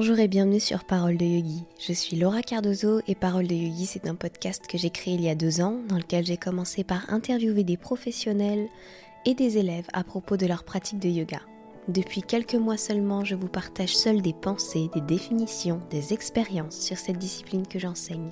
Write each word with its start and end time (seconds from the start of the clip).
Bonjour 0.00 0.20
et 0.20 0.28
bienvenue 0.28 0.60
sur 0.60 0.84
Parole 0.84 1.16
de 1.16 1.24
Yogi. 1.24 1.64
Je 1.80 1.92
suis 1.92 2.16
Laura 2.16 2.40
Cardozo 2.40 3.00
et 3.08 3.16
Parole 3.16 3.48
de 3.48 3.54
Yogi, 3.56 3.84
c'est 3.84 4.06
un 4.06 4.14
podcast 4.14 4.64
que 4.68 4.78
j'ai 4.78 4.90
créé 4.90 5.14
il 5.14 5.22
y 5.22 5.28
a 5.28 5.34
deux 5.34 5.60
ans 5.60 5.80
dans 5.88 5.96
lequel 5.96 6.24
j'ai 6.24 6.36
commencé 6.36 6.84
par 6.84 7.12
interviewer 7.12 7.64
des 7.64 7.76
professionnels 7.76 8.68
et 9.26 9.34
des 9.34 9.58
élèves 9.58 9.88
à 9.92 10.04
propos 10.04 10.36
de 10.36 10.46
leur 10.46 10.62
pratique 10.62 11.00
de 11.00 11.08
yoga. 11.08 11.40
Depuis 11.88 12.22
quelques 12.22 12.54
mois 12.54 12.76
seulement, 12.76 13.24
je 13.24 13.34
vous 13.34 13.48
partage 13.48 13.96
seul 13.96 14.22
des 14.22 14.34
pensées, 14.34 14.88
des 14.94 15.00
définitions, 15.00 15.80
des 15.90 16.12
expériences 16.12 16.78
sur 16.78 16.96
cette 16.96 17.18
discipline 17.18 17.66
que 17.66 17.80
j'enseigne. 17.80 18.30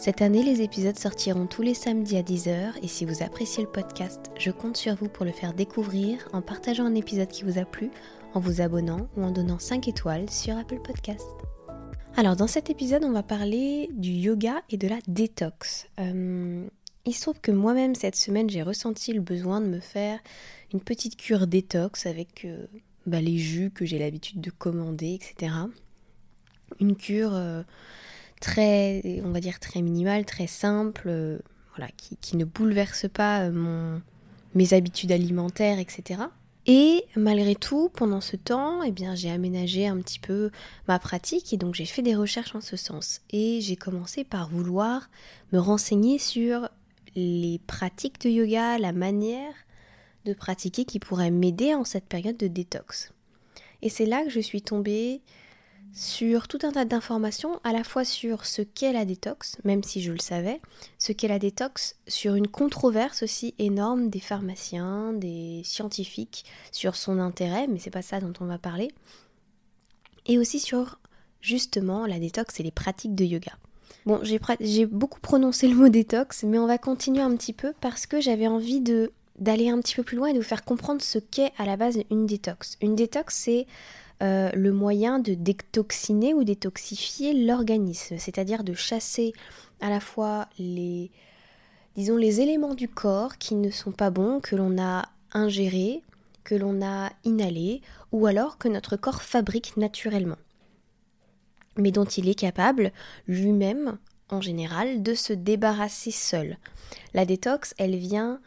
Cette 0.00 0.22
année, 0.22 0.42
les 0.42 0.62
épisodes 0.62 0.98
sortiront 0.98 1.46
tous 1.46 1.60
les 1.60 1.74
samedis 1.74 2.16
à 2.16 2.22
10h 2.22 2.72
et 2.82 2.88
si 2.88 3.04
vous 3.04 3.22
appréciez 3.22 3.62
le 3.62 3.70
podcast, 3.70 4.30
je 4.38 4.50
compte 4.50 4.78
sur 4.78 4.94
vous 4.94 5.10
pour 5.10 5.26
le 5.26 5.30
faire 5.30 5.52
découvrir 5.52 6.26
en 6.32 6.40
partageant 6.40 6.86
un 6.86 6.94
épisode 6.94 7.28
qui 7.28 7.44
vous 7.44 7.58
a 7.58 7.66
plu 7.66 7.90
en 8.32 8.40
vous 8.40 8.62
abonnant 8.62 9.10
ou 9.18 9.24
en 9.24 9.30
donnant 9.30 9.58
5 9.58 9.88
étoiles 9.88 10.30
sur 10.30 10.56
Apple 10.56 10.80
Podcast. 10.82 11.26
Alors 12.16 12.34
dans 12.34 12.46
cet 12.46 12.70
épisode, 12.70 13.04
on 13.04 13.12
va 13.12 13.22
parler 13.22 13.90
du 13.92 14.08
yoga 14.12 14.62
et 14.70 14.78
de 14.78 14.88
la 14.88 14.96
détox. 15.06 15.86
Euh, 15.98 16.66
il 17.04 17.14
se 17.14 17.20
trouve 17.20 17.38
que 17.42 17.52
moi-même 17.52 17.94
cette 17.94 18.16
semaine, 18.16 18.48
j'ai 18.48 18.62
ressenti 18.62 19.12
le 19.12 19.20
besoin 19.20 19.60
de 19.60 19.66
me 19.66 19.80
faire 19.80 20.18
une 20.72 20.80
petite 20.80 21.18
cure 21.18 21.46
détox 21.46 22.06
avec 22.06 22.46
euh, 22.46 22.64
bah, 23.04 23.20
les 23.20 23.36
jus 23.36 23.70
que 23.70 23.84
j'ai 23.84 23.98
l'habitude 23.98 24.40
de 24.40 24.50
commander, 24.50 25.12
etc. 25.12 25.52
Une 26.80 26.96
cure 26.96 27.34
euh, 27.34 27.62
très, 28.40 29.22
on 29.24 29.30
va 29.30 29.40
dire 29.40 29.60
très 29.60 29.82
minimale, 29.82 30.24
très 30.24 30.46
simple, 30.46 31.40
voilà, 31.76 31.90
qui, 31.96 32.36
ne 32.36 32.44
bouleverse 32.44 33.06
pas 33.08 33.50
mon, 33.50 34.02
mes 34.54 34.74
habitudes 34.74 35.12
alimentaires, 35.12 35.78
etc. 35.78 36.22
Et 36.66 37.04
malgré 37.16 37.54
tout, 37.54 37.88
pendant 37.88 38.20
ce 38.20 38.36
temps, 38.36 38.82
eh 38.82 38.90
bien, 38.90 39.14
j'ai 39.14 39.30
aménagé 39.30 39.86
un 39.86 39.96
petit 39.98 40.18
peu 40.18 40.50
ma 40.88 40.98
pratique 40.98 41.52
et 41.52 41.56
donc 41.56 41.74
j'ai 41.74 41.86
fait 41.86 42.02
des 42.02 42.14
recherches 42.14 42.54
en 42.54 42.60
ce 42.60 42.76
sens. 42.76 43.22
Et 43.30 43.60
j'ai 43.60 43.76
commencé 43.76 44.24
par 44.24 44.48
vouloir 44.48 45.10
me 45.52 45.58
renseigner 45.58 46.18
sur 46.18 46.68
les 47.16 47.60
pratiques 47.66 48.20
de 48.20 48.28
yoga, 48.28 48.78
la 48.78 48.92
manière 48.92 49.54
de 50.26 50.34
pratiquer 50.34 50.84
qui 50.84 51.00
pourrait 51.00 51.30
m'aider 51.30 51.74
en 51.74 51.84
cette 51.84 52.04
période 52.04 52.36
de 52.36 52.46
détox. 52.46 53.12
Et 53.82 53.88
c'est 53.88 54.06
là 54.06 54.22
que 54.22 54.30
je 54.30 54.40
suis 54.40 54.62
tombée 54.62 55.22
sur 55.92 56.48
tout 56.48 56.58
un 56.62 56.72
tas 56.72 56.84
d'informations, 56.84 57.60
à 57.64 57.72
la 57.72 57.84
fois 57.84 58.04
sur 58.04 58.46
ce 58.46 58.62
qu'est 58.62 58.92
la 58.92 59.04
détox, 59.04 59.56
même 59.64 59.82
si 59.82 60.00
je 60.00 60.12
le 60.12 60.20
savais, 60.20 60.60
ce 60.98 61.12
qu'est 61.12 61.28
la 61.28 61.38
détox, 61.38 61.96
sur 62.06 62.34
une 62.34 62.48
controverse 62.48 63.22
aussi 63.22 63.54
énorme 63.58 64.08
des 64.08 64.20
pharmaciens, 64.20 65.12
des 65.12 65.62
scientifiques, 65.64 66.44
sur 66.72 66.96
son 66.96 67.18
intérêt, 67.18 67.66
mais 67.66 67.78
c'est 67.78 67.90
pas 67.90 68.02
ça 68.02 68.20
dont 68.20 68.32
on 68.40 68.46
va 68.46 68.58
parler, 68.58 68.92
et 70.26 70.38
aussi 70.38 70.60
sur 70.60 70.98
justement 71.40 72.06
la 72.06 72.18
détox 72.18 72.60
et 72.60 72.62
les 72.62 72.70
pratiques 72.70 73.14
de 73.14 73.24
yoga. 73.24 73.52
Bon, 74.06 74.20
j'ai 74.22 74.86
beaucoup 74.86 75.20
prononcé 75.20 75.68
le 75.68 75.74
mot 75.74 75.88
détox, 75.88 76.44
mais 76.44 76.58
on 76.58 76.66
va 76.66 76.78
continuer 76.78 77.20
un 77.20 77.34
petit 77.36 77.52
peu 77.52 77.74
parce 77.80 78.06
que 78.06 78.20
j'avais 78.20 78.46
envie 78.46 78.80
d'aller 79.38 79.68
un 79.68 79.78
petit 79.80 79.94
peu 79.94 80.02
plus 80.02 80.16
loin 80.16 80.28
et 80.28 80.32
de 80.32 80.38
vous 80.38 80.44
faire 80.44 80.64
comprendre 80.64 81.02
ce 81.02 81.18
qu'est 81.18 81.52
à 81.58 81.66
la 81.66 81.76
base 81.76 81.98
une 82.10 82.26
détox. 82.26 82.76
Une 82.80 82.94
détox, 82.94 83.34
c'est 83.34 83.66
euh, 84.22 84.50
le 84.54 84.72
moyen 84.72 85.18
de 85.18 85.34
détoxiner 85.34 86.34
ou 86.34 86.44
détoxifier 86.44 87.32
l'organisme, 87.32 88.16
c'est-à-dire 88.18 88.64
de 88.64 88.74
chasser 88.74 89.32
à 89.80 89.88
la 89.88 90.00
fois 90.00 90.46
les, 90.58 91.10
disons, 91.96 92.16
les 92.16 92.40
éléments 92.40 92.74
du 92.74 92.88
corps 92.88 93.38
qui 93.38 93.54
ne 93.54 93.70
sont 93.70 93.92
pas 93.92 94.10
bons, 94.10 94.40
que 94.40 94.56
l'on 94.56 94.80
a 94.80 95.08
ingérés, 95.32 96.02
que 96.44 96.54
l'on 96.54 96.84
a 96.84 97.10
inhalés, 97.24 97.80
ou 98.12 98.26
alors 98.26 98.58
que 98.58 98.68
notre 98.68 98.96
corps 98.96 99.22
fabrique 99.22 99.76
naturellement, 99.76 100.38
mais 101.76 101.90
dont 101.90 102.04
il 102.04 102.28
est 102.28 102.38
capable 102.38 102.92
lui-même, 103.26 103.98
en 104.28 104.40
général, 104.40 105.02
de 105.02 105.14
se 105.14 105.32
débarrasser 105.32 106.10
seul. 106.10 106.58
La 107.14 107.24
détox, 107.24 107.74
elle 107.78 107.96
vient 107.96 108.40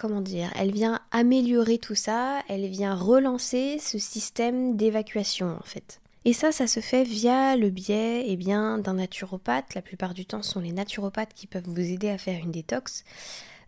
comment 0.00 0.22
dire, 0.22 0.50
elle 0.56 0.72
vient 0.72 1.00
améliorer 1.10 1.76
tout 1.76 1.94
ça, 1.94 2.40
elle 2.48 2.66
vient 2.66 2.94
relancer 2.94 3.78
ce 3.78 3.98
système 3.98 4.76
d'évacuation 4.76 5.58
en 5.60 5.64
fait. 5.64 6.00
Et 6.24 6.32
ça, 6.32 6.52
ça 6.52 6.66
se 6.66 6.80
fait 6.80 7.04
via 7.04 7.56
le 7.56 7.68
biais 7.68 8.24
eh 8.26 8.36
bien, 8.36 8.78
d'un 8.78 8.94
naturopathe. 8.94 9.74
La 9.74 9.82
plupart 9.82 10.14
du 10.14 10.24
temps, 10.24 10.42
ce 10.42 10.52
sont 10.52 10.60
les 10.60 10.72
naturopathes 10.72 11.34
qui 11.34 11.46
peuvent 11.46 11.66
vous 11.66 11.80
aider 11.80 12.08
à 12.08 12.18
faire 12.18 12.38
une 12.42 12.50
détox. 12.50 13.04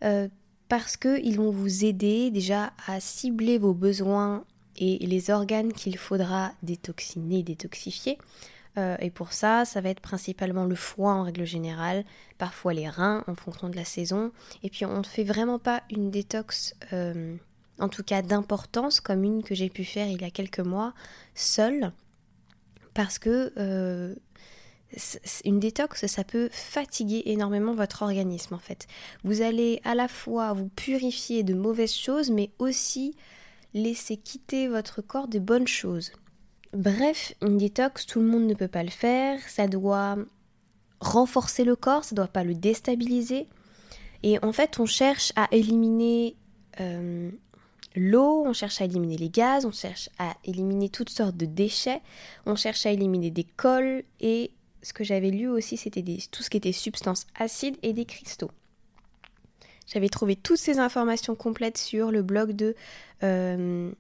Euh, 0.04 0.28
parce 0.68 0.96
qu'ils 0.96 1.36
vont 1.36 1.50
vous 1.50 1.84
aider 1.84 2.30
déjà 2.30 2.72
à 2.86 2.98
cibler 2.98 3.58
vos 3.58 3.74
besoins 3.74 4.44
et 4.78 4.98
les 4.98 5.30
organes 5.30 5.72
qu'il 5.72 5.98
faudra 5.98 6.52
détoxiner, 6.62 7.42
détoxifier. 7.42 8.16
Euh, 8.78 8.96
et 9.00 9.10
pour 9.10 9.32
ça, 9.32 9.64
ça 9.64 9.80
va 9.80 9.90
être 9.90 10.00
principalement 10.00 10.64
le 10.64 10.74
foie 10.74 11.12
en 11.12 11.24
règle 11.24 11.44
générale, 11.44 12.04
parfois 12.38 12.72
les 12.72 12.88
reins 12.88 13.22
en 13.26 13.34
fonction 13.34 13.68
de 13.68 13.76
la 13.76 13.84
saison. 13.84 14.32
Et 14.62 14.70
puis 14.70 14.84
on 14.84 14.98
ne 14.98 15.04
fait 15.04 15.24
vraiment 15.24 15.58
pas 15.58 15.82
une 15.90 16.10
détox, 16.10 16.74
euh, 16.92 17.36
en 17.78 17.88
tout 17.88 18.02
cas 18.02 18.22
d'importance, 18.22 19.00
comme 19.00 19.24
une 19.24 19.42
que 19.42 19.54
j'ai 19.54 19.68
pu 19.68 19.84
faire 19.84 20.06
il 20.06 20.20
y 20.22 20.24
a 20.24 20.30
quelques 20.30 20.60
mois, 20.60 20.94
seule, 21.34 21.92
parce 22.94 23.18
que 23.18 23.52
euh, 23.58 24.14
une 25.44 25.60
détox, 25.60 26.06
ça 26.06 26.24
peut 26.24 26.48
fatiguer 26.52 27.22
énormément 27.26 27.74
votre 27.74 28.02
organisme 28.02 28.54
en 28.54 28.58
fait. 28.58 28.86
Vous 29.22 29.42
allez 29.42 29.80
à 29.84 29.94
la 29.94 30.08
fois 30.08 30.52
vous 30.54 30.68
purifier 30.68 31.42
de 31.42 31.54
mauvaises 31.54 31.94
choses, 31.94 32.30
mais 32.30 32.50
aussi 32.58 33.14
laisser 33.74 34.16
quitter 34.16 34.68
votre 34.68 35.00
corps 35.00 35.28
de 35.28 35.38
bonnes 35.38 35.68
choses. 35.68 36.12
Bref, 36.72 37.34
une 37.42 37.58
détox, 37.58 38.06
tout 38.06 38.20
le 38.20 38.26
monde 38.26 38.46
ne 38.46 38.54
peut 38.54 38.68
pas 38.68 38.82
le 38.82 38.90
faire, 38.90 39.38
ça 39.48 39.66
doit 39.66 40.16
renforcer 41.00 41.64
le 41.64 41.76
corps, 41.76 42.04
ça 42.04 42.14
ne 42.14 42.16
doit 42.16 42.28
pas 42.28 42.44
le 42.44 42.54
déstabiliser. 42.54 43.46
Et 44.22 44.42
en 44.42 44.52
fait, 44.52 44.78
on 44.78 44.86
cherche 44.86 45.32
à 45.36 45.48
éliminer 45.50 46.34
euh, 46.80 47.30
l'eau, 47.94 48.44
on 48.46 48.52
cherche 48.52 48.80
à 48.80 48.84
éliminer 48.84 49.18
les 49.18 49.28
gaz, 49.28 49.66
on 49.66 49.72
cherche 49.72 50.08
à 50.18 50.34
éliminer 50.44 50.88
toutes 50.88 51.10
sortes 51.10 51.36
de 51.36 51.46
déchets, 51.46 52.00
on 52.46 52.56
cherche 52.56 52.86
à 52.86 52.90
éliminer 52.90 53.30
des 53.30 53.44
cols 53.44 54.04
et 54.20 54.52
ce 54.82 54.92
que 54.92 55.04
j'avais 55.04 55.30
lu 55.30 55.48
aussi, 55.48 55.76
c'était 55.76 56.02
tout 56.30 56.42
ce 56.42 56.50
qui 56.50 56.56
était 56.56 56.72
substances 56.72 57.26
acides 57.34 57.76
et 57.82 57.92
des 57.92 58.04
cristaux. 58.04 58.50
J'avais 59.86 60.08
trouvé 60.08 60.36
toutes 60.36 60.58
ces 60.58 60.78
informations 60.78 61.34
complètes 61.34 61.78
sur 61.78 62.10
le 62.10 62.22
blog 62.22 62.52
de 62.52 62.74
euh, 63.22 63.92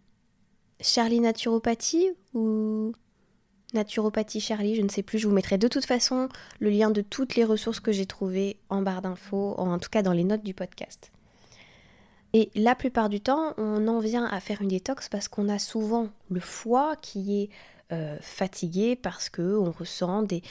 Charlie 0.82 1.20
Naturopathie 1.20 2.10
ou 2.34 2.92
Naturopathie 3.72 4.40
Charlie, 4.40 4.76
je 4.76 4.82
ne 4.82 4.88
sais 4.88 5.02
plus. 5.02 5.18
Je 5.18 5.26
vous 5.26 5.34
mettrai 5.34 5.58
de 5.58 5.68
toute 5.68 5.86
façon 5.86 6.28
le 6.60 6.70
lien 6.70 6.90
de 6.90 7.00
toutes 7.00 7.36
les 7.36 7.44
ressources 7.44 7.80
que 7.80 7.92
j'ai 7.92 8.06
trouvées 8.06 8.58
en 8.68 8.82
barre 8.82 9.02
d'infos, 9.02 9.54
en 9.58 9.78
tout 9.78 9.90
cas 9.90 10.02
dans 10.02 10.12
les 10.12 10.24
notes 10.24 10.42
du 10.42 10.54
podcast. 10.54 11.10
Et 12.34 12.50
la 12.54 12.74
plupart 12.74 13.08
du 13.08 13.20
temps, 13.20 13.54
on 13.58 13.86
en 13.88 14.00
vient 14.00 14.24
à 14.24 14.40
faire 14.40 14.62
une 14.62 14.68
détox 14.68 15.08
parce 15.08 15.28
qu'on 15.28 15.48
a 15.48 15.58
souvent 15.58 16.08
le 16.30 16.40
foie 16.40 16.96
qui 16.96 17.42
est 17.42 17.50
euh, 17.92 18.16
fatigué 18.22 18.96
parce 18.96 19.28
qu'on 19.28 19.70
ressent 19.70 20.22
des, 20.22 20.42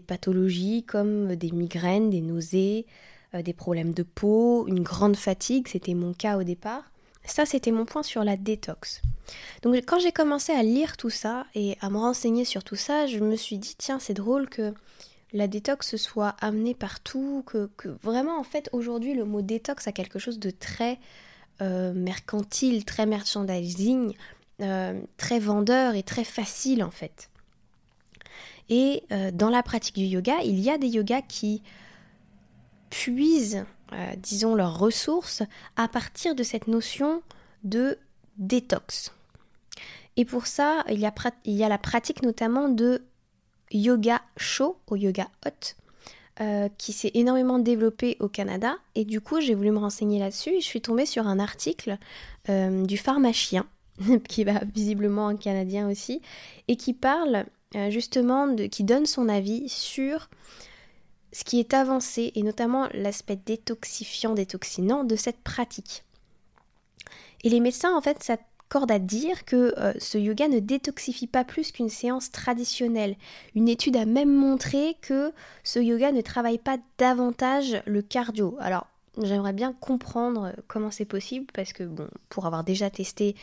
pathologies 0.00 0.84
comme 0.84 1.34
des 1.34 1.50
migraines, 1.50 2.10
des 2.10 2.20
nausées, 2.20 2.86
euh, 3.34 3.42
des 3.42 3.52
problèmes 3.52 3.92
de 3.94 4.04
peau, 4.04 4.68
une 4.68 4.82
grande 4.82 5.16
fatigue. 5.16 5.66
C'était 5.66 5.94
mon 5.94 6.12
cas 6.12 6.38
au 6.38 6.44
départ. 6.44 6.84
Ça, 7.24 7.46
c'était 7.46 7.70
mon 7.70 7.84
point 7.84 8.02
sur 8.02 8.22
la 8.24 8.36
détox. 8.36 9.00
Donc 9.62 9.74
quand 9.74 9.98
j'ai 9.98 10.12
commencé 10.12 10.52
à 10.52 10.62
lire 10.62 10.96
tout 10.96 11.10
ça 11.10 11.46
et 11.54 11.76
à 11.80 11.88
me 11.90 11.96
renseigner 11.96 12.44
sur 12.44 12.62
tout 12.64 12.76
ça, 12.76 13.06
je 13.06 13.18
me 13.18 13.36
suis 13.36 13.58
dit, 13.58 13.74
tiens, 13.78 13.98
c'est 13.98 14.14
drôle 14.14 14.48
que 14.48 14.74
la 15.32 15.48
détox 15.48 15.96
soit 15.96 16.36
amenée 16.40 16.74
partout, 16.74 17.42
que, 17.46 17.68
vraiment, 18.02 18.38
en 18.38 18.44
fait, 18.44 18.70
aujourd'hui, 18.72 19.14
le 19.14 19.24
mot 19.24 19.42
détox 19.42 19.86
a 19.88 19.92
quelque 19.92 20.18
chose 20.20 20.38
de 20.38 20.50
très 20.50 20.98
euh, 21.60 21.92
mercantile, 21.92 22.84
très 22.84 23.04
merchandising, 23.04 24.14
euh, 24.60 25.00
très 25.16 25.40
vendeur 25.40 25.96
et 25.96 26.04
très 26.04 26.22
facile, 26.22 26.84
en 26.84 26.92
fait. 26.92 27.30
Et 28.68 29.02
euh, 29.10 29.32
dans 29.32 29.50
la 29.50 29.62
pratique 29.64 29.96
du 29.96 30.04
yoga, 30.04 30.36
il 30.44 30.60
y 30.60 30.70
a 30.70 30.78
des 30.78 30.88
yogas 30.88 31.22
qui 31.22 31.62
puisent 32.90 33.64
euh, 33.92 34.14
disons, 34.16 34.54
leurs 34.54 34.78
ressources 34.78 35.42
à 35.76 35.88
partir 35.88 36.34
de 36.34 36.42
cette 36.42 36.68
notion 36.68 37.22
de 37.62 37.98
détox. 38.38 39.12
Et 40.16 40.24
pour 40.24 40.46
ça, 40.46 40.84
il 40.88 40.98
y 40.98 41.64
a, 41.64 41.68
la 41.68 41.78
pratique 41.78 42.22
notamment 42.22 42.68
de 42.68 43.02
yoga 43.70 44.22
chaud 44.36 44.76
au 44.88 44.96
yoga 44.96 45.28
hot. 45.46 45.74
Euh, 46.40 46.68
qui 46.78 46.92
s'est 46.92 47.12
énormément 47.14 47.60
développé 47.60 48.16
au 48.18 48.26
Canada 48.26 48.74
et 48.96 49.04
du 49.04 49.20
coup 49.20 49.40
j'ai 49.40 49.54
voulu 49.54 49.70
me 49.70 49.78
renseigner 49.78 50.18
là-dessus 50.18 50.50
et 50.50 50.60
je 50.60 50.66
suis 50.66 50.80
tombée 50.80 51.06
sur 51.06 51.28
un 51.28 51.38
article 51.38 51.96
euh, 52.48 52.84
du 52.84 52.96
pharmacien 52.96 53.66
qui 54.28 54.42
va 54.42 54.58
visiblement 54.74 55.28
un 55.28 55.36
Canadien 55.36 55.88
aussi 55.88 56.22
et 56.66 56.74
qui 56.74 56.92
parle 56.92 57.44
justement 57.88 58.52
qui 58.56 58.82
donne 58.82 59.06
son 59.06 59.28
avis 59.28 59.68
sur 59.68 60.28
ce 61.34 61.44
qui 61.44 61.58
est 61.58 61.74
avancé 61.74 62.32
et 62.36 62.42
notamment 62.42 62.88
l'aspect 62.94 63.36
détoxifiant, 63.36 64.34
détoxinant 64.34 65.02
de 65.04 65.16
cette 65.16 65.42
pratique. 65.42 66.04
Et 67.42 67.50
les 67.50 67.60
médecins, 67.60 67.94
en 67.94 68.00
fait, 68.00 68.22
m'accorde 68.74 68.92
à 68.92 69.00
dire 69.00 69.44
que 69.44 69.74
euh, 69.78 69.92
ce 69.98 70.16
yoga 70.16 70.48
ne 70.48 70.60
détoxifie 70.60 71.26
pas 71.26 71.44
plus 71.44 71.72
qu'une 71.72 71.88
séance 71.88 72.30
traditionnelle. 72.30 73.16
Une 73.56 73.68
étude 73.68 73.96
a 73.96 74.06
même 74.06 74.32
montré 74.32 74.96
que 75.02 75.32
ce 75.64 75.80
yoga 75.80 76.12
ne 76.12 76.20
travaille 76.20 76.58
pas 76.58 76.78
davantage 76.98 77.82
le 77.84 78.00
cardio. 78.00 78.56
Alors, 78.60 78.86
j'aimerais 79.20 79.52
bien 79.52 79.72
comprendre 79.72 80.52
comment 80.68 80.92
c'est 80.92 81.04
possible 81.04 81.46
parce 81.52 81.72
que, 81.72 81.82
bon, 81.82 82.08
pour 82.28 82.46
avoir 82.46 82.62
déjà 82.62 82.90
testé 82.90 83.34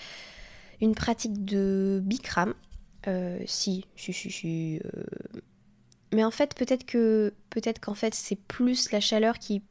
une 0.80 0.96
pratique 0.96 1.44
de 1.44 2.02
Bikram, 2.04 2.54
euh, 3.08 3.40
si, 3.46 3.86
si, 3.96 4.14
si, 4.14 4.32
si. 4.32 4.80
Euh, 4.86 5.42
mais 6.12 6.24
en 6.24 6.32
fait, 6.32 6.56
peut-être 6.56 6.86
que 6.86 7.34
peut-être 7.50 7.80
qu'en 7.80 7.94
fait, 7.94 8.14
c'est 8.14 8.36
plus 8.36 8.92
la 8.92 9.00
chaleur 9.00 9.40
qui 9.40 9.62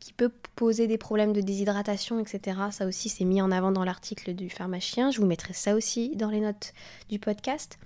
qui 0.00 0.14
peut 0.14 0.32
poser 0.56 0.86
des 0.86 0.98
problèmes 0.98 1.34
de 1.34 1.42
déshydratation, 1.42 2.18
etc. 2.18 2.58
Ça 2.70 2.86
aussi, 2.86 3.08
c'est 3.10 3.24
mis 3.24 3.42
en 3.42 3.52
avant 3.52 3.70
dans 3.70 3.84
l'article 3.84 4.32
du 4.34 4.48
pharmacien. 4.48 5.10
Je 5.10 5.20
vous 5.20 5.26
mettrai 5.26 5.52
ça 5.52 5.74
aussi 5.74 6.16
dans 6.16 6.30
les 6.30 6.40
notes 6.40 6.72
du 7.10 7.18
podcast. 7.18 7.78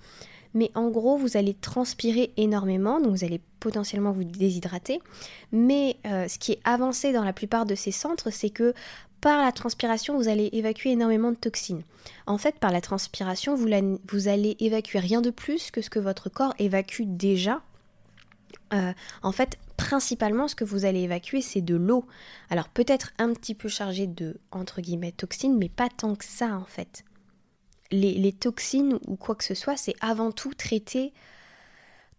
Mais 0.53 0.71
en 0.73 0.89
gros, 0.89 1.17
vous 1.17 1.35
allez 1.35 1.53
transpirer 1.53 2.31
énormément, 2.37 3.01
donc 3.01 3.11
vous 3.11 3.25
allez 3.25 3.41
potentiellement 3.59 4.13
vous 4.13 4.23
déshydrater. 4.23 5.01
Mais 5.51 5.97
euh, 6.05 6.29
ce 6.29 6.39
qui 6.39 6.53
est 6.53 6.59
avancé 6.63 7.11
dans 7.11 7.25
la 7.25 7.33
plupart 7.33 7.65
de 7.65 7.75
ces 7.75 7.91
centres, 7.91 8.29
c'est 8.31 8.49
que 8.49 8.73
par 9.19 9.43
la 9.43 9.51
transpiration, 9.51 10.15
vous 10.15 10.29
allez 10.29 10.49
évacuer 10.53 10.91
énormément 10.91 11.31
de 11.31 11.35
toxines. 11.35 11.83
En 12.25 12.37
fait, 12.37 12.55
par 12.57 12.71
la 12.71 12.79
transpiration, 12.79 13.55
vous, 13.55 13.67
vous 14.07 14.27
allez 14.29 14.55
évacuer 14.59 14.99
rien 14.99 15.19
de 15.19 15.31
plus 15.31 15.71
que 15.71 15.81
ce 15.81 15.89
que 15.89 15.99
votre 15.99 16.29
corps 16.29 16.53
évacue 16.59 17.03
déjà 17.05 17.61
euh, 18.73 18.93
en 19.23 19.31
fait, 19.31 19.57
principalement, 19.77 20.47
ce 20.47 20.55
que 20.55 20.63
vous 20.63 20.85
allez 20.85 21.01
évacuer, 21.01 21.41
c'est 21.41 21.61
de 21.61 21.75
l'eau. 21.75 22.05
Alors 22.49 22.69
peut-être 22.69 23.11
un 23.17 23.33
petit 23.33 23.55
peu 23.55 23.69
chargé 23.69 24.07
de, 24.07 24.39
entre 24.51 24.81
toxines, 25.11 25.57
mais 25.57 25.69
pas 25.69 25.89
tant 25.89 26.15
que 26.15 26.25
ça, 26.25 26.57
en 26.57 26.65
fait. 26.65 27.03
Les, 27.91 28.33
toxines 28.33 28.99
ou 29.07 29.15
quoi 29.15 29.35
que 29.35 29.43
ce 29.43 29.53
soit, 29.53 29.77
c'est 29.77 29.95
avant 30.01 30.31
tout 30.31 30.53
traité 30.53 31.13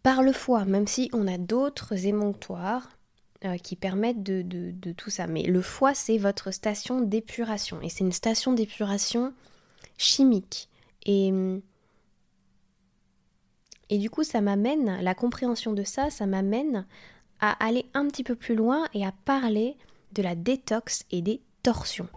par 0.02 0.22
le 0.22 0.32
foie, 0.32 0.64
même 0.64 0.86
si 0.86 1.10
on 1.12 1.26
a 1.26 1.38
d'autres 1.38 2.06
émonctoires 2.06 2.96
euh, 3.44 3.58
qui 3.58 3.74
permettent 3.74 4.22
de, 4.22 4.42
de, 4.42 4.92
tout 4.92 5.10
ça. 5.10 5.26
Mais 5.26 5.42
le 5.42 5.60
foie, 5.60 5.92
c'est 5.92 6.18
votre 6.18 6.52
station 6.52 7.00
d'épuration. 7.00 7.82
Et 7.82 7.88
c'est 7.88 8.04
une 8.04 8.12
station 8.12 8.52
d'épuration 8.52 9.34
chimique. 9.98 10.68
Et 11.04 11.30
hum, 11.30 11.60
et 13.90 13.98
du 13.98 14.10
coup, 14.10 14.24
ça 14.24 14.40
m'amène, 14.40 14.98
la 15.00 15.14
compréhension 15.14 15.72
de 15.72 15.84
ça, 15.84 16.10
ça 16.10 16.26
m'amène 16.26 16.86
à 17.40 17.52
aller 17.64 17.86
un 17.94 18.08
petit 18.08 18.24
peu 18.24 18.34
plus 18.34 18.54
loin 18.54 18.86
et 18.94 19.04
à 19.04 19.12
parler 19.24 19.76
de 20.12 20.22
la 20.22 20.34
détox 20.34 21.04
et 21.10 21.22
des 21.22 21.40
torsions. 21.62 22.08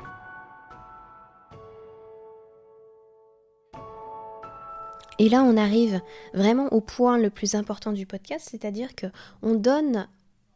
Et 5.19 5.27
là, 5.27 5.43
on 5.43 5.57
arrive 5.57 5.99
vraiment 6.33 6.67
au 6.71 6.79
point 6.79 7.17
le 7.17 7.29
plus 7.29 7.53
important 7.53 7.91
du 7.91 8.05
podcast, 8.05 8.47
c'est-à-dire 8.49 8.95
que 8.95 9.07
on 9.41 9.53
donne 9.53 10.07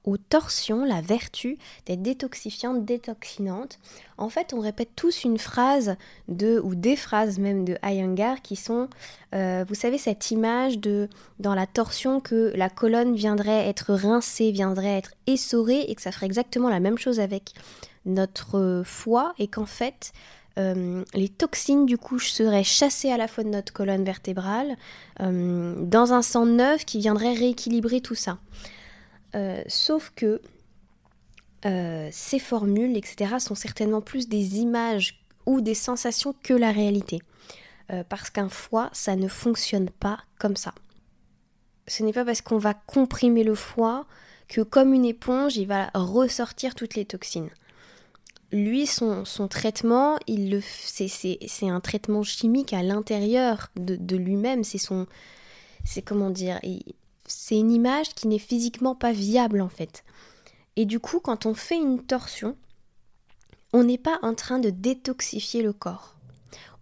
aux 0.04 0.18
torsions 0.18 0.86
la 0.86 1.02
vertu 1.02 1.58
d'être 1.86 2.02
détoxifiante, 2.02 2.86
détoxinante. 2.86 3.80
En 4.18 4.30
fait, 4.30 4.54
on 4.54 4.60
répète 4.60 4.90
tous 4.96 5.24
une 5.24 5.38
phrase 5.38 5.96
ou 6.28 6.76
des 6.76 6.96
phrases 6.96 7.40
même 7.40 7.66
de 7.66 7.78
Iyengar 7.84 8.42
qui 8.42 8.56
sont, 8.56 8.90
euh, 9.34 9.66
vous 9.68 9.76
savez, 9.76 9.98
cette 9.98 10.32
image 10.32 10.80
de 10.80 11.10
dans 11.40 11.56
la 11.56 11.68
torsion 11.68 12.20
que 12.20 12.52
la 12.56 12.70
colonne 12.70 13.16
viendrait 13.16 13.68
être 13.68 13.94
rincée, 13.94 14.52
viendrait 14.52 14.98
être 14.98 15.14
essorée 15.28 15.82
et 15.88 15.96
que 15.96 16.02
ça 16.02 16.12
ferait 16.12 16.26
exactement 16.26 16.70
la 16.70 16.80
même 16.80 16.98
chose 16.98 17.20
avec 17.20 17.54
notre 18.06 18.84
foie 18.86 19.34
et 19.40 19.48
qu'en 19.48 19.66
fait, 19.66 20.12
euh, 20.60 21.04
les 21.16 21.30
toxines 21.30 21.86
du 21.86 21.98
coup 21.98 22.20
seraient 22.20 22.64
chassées 22.64 23.12
à 23.12 23.18
la 23.18 23.28
fois 23.28 23.44
de 23.44 23.50
notre 23.50 23.74
colonne 23.74 24.04
vertébrale 24.04 24.76
euh, 25.20 25.74
dans 25.80 26.14
un 26.14 26.22
sang 26.22 26.46
neuf 26.46 26.86
qui 26.86 27.00
viendrait 27.00 27.34
rééquilibrer 27.34 28.02
tout 28.02 28.16
ça. 28.16 28.38
Euh, 29.36 29.64
sauf 29.68 30.12
que 30.16 30.42
euh, 31.66 32.10
ces 32.12 32.40
formules, 32.40 32.98
etc., 32.98 33.36
sont 33.40 33.56
certainement 33.56 34.02
plus 34.02 34.28
des 34.28 34.58
images 34.58 35.24
ou 35.46 35.62
des 35.62 35.76
sensations 35.76 36.36
que 36.44 36.54
la 36.54 36.72
réalité. 36.72 37.22
Euh, 37.92 38.04
parce 38.08 38.30
qu'un 38.30 38.50
foie, 38.50 38.90
ça 38.94 39.16
ne 39.16 39.28
fonctionne 39.28 39.90
pas 39.90 40.20
comme 40.40 40.56
ça. 40.56 40.74
Ce 41.88 42.04
n'est 42.04 42.14
pas 42.14 42.26
parce 42.26 42.42
qu'on 42.42 42.58
va 42.58 42.74
comprimer 42.74 43.44
le 43.44 43.56
foie 43.56 44.06
que 44.48 44.62
comme 44.62 44.94
une 44.94 45.06
éponge, 45.06 45.58
il 45.58 45.68
va 45.68 45.90
ressortir 45.94 46.76
toutes 46.76 46.96
les 46.96 47.06
toxines. 47.06 47.50
Lui, 48.52 48.86
son, 48.86 49.26
traitement, 49.50 50.18
c'est, 50.28 51.70
un 51.70 51.80
traitement 51.80 52.22
chimique 52.22 52.72
à 52.72 52.84
l'intérieur 52.84 53.72
de, 53.76 54.16
lui-même. 54.16 54.64
C'est 54.64 54.78
son, 54.78 55.08
c'est 55.84 56.04
comment 56.04 56.30
dire, 56.30 56.60
c'est 57.36 57.58
une 57.58 57.72
image 57.72 58.14
qui 58.14 58.28
n'est 58.28 58.40
physiquement 58.40 58.96
pas 58.96 59.12
viable 59.12 59.62
en 59.62 59.70
fait. 59.70 60.04
Et 60.76 60.86
du 60.86 61.00
coup, 61.00 61.20
quand 61.20 61.46
on 61.46 61.54
fait 61.54 61.78
une 61.78 62.04
torsion, 62.04 62.56
on 63.74 63.84
n'est 63.84 63.98
pas 63.98 64.20
en 64.22 64.36
train 64.36 64.60
de 64.60 64.70
détoxifier 64.70 65.64
le 65.64 65.74
corps. 65.74 66.16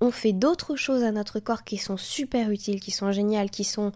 On 0.01 0.11
fait 0.11 0.33
d'autres 0.33 0.75
choses 0.75 1.03
à 1.03 1.11
notre 1.11 1.39
corps 1.39 1.63
qui 1.63 1.77
sont 1.77 1.97
super 1.97 2.51
utiles, 2.51 2.81
qui 2.81 2.91
sont 2.91 3.11
géniales, 3.11 3.49
qui 3.49 3.63
sont, 3.63 3.91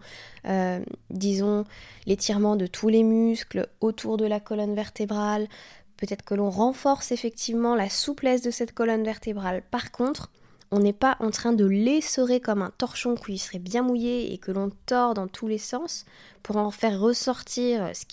euh, 0.46 0.80
disons, 1.10 1.64
l'étirement 2.06 2.56
de 2.56 2.66
tous 2.66 2.88
les 2.88 3.02
muscles 3.02 3.68
autour 3.80 4.16
de 4.16 4.24
la 4.24 4.40
colonne 4.40 4.74
vertébrale. 4.74 5.48
Peut-être 5.96 6.24
que 6.24 6.34
l'on 6.34 6.50
renforce 6.50 7.12
effectivement 7.12 7.74
la 7.74 7.90
souplesse 7.90 8.42
de 8.42 8.50
cette 8.50 8.72
colonne 8.72 9.04
vertébrale. 9.04 9.62
Par 9.70 9.90
contre, 9.90 10.30
on 10.70 10.80
n'est 10.80 10.92
pas 10.92 11.16
en 11.20 11.30
train 11.30 11.52
de 11.52 11.64
l'essorer 11.64 12.40
comme 12.40 12.62
un 12.62 12.72
torchon 12.76 13.14
qui 13.14 13.38
serait 13.38 13.58
bien 13.58 13.82
mouillé 13.82 14.32
et 14.32 14.38
que 14.38 14.50
l'on 14.50 14.70
tord 14.86 15.14
dans 15.14 15.28
tous 15.28 15.46
les 15.46 15.58
sens 15.58 16.04
pour 16.42 16.56
en 16.56 16.70
faire 16.70 17.00
ressortir 17.00 17.90
ce 17.94 18.04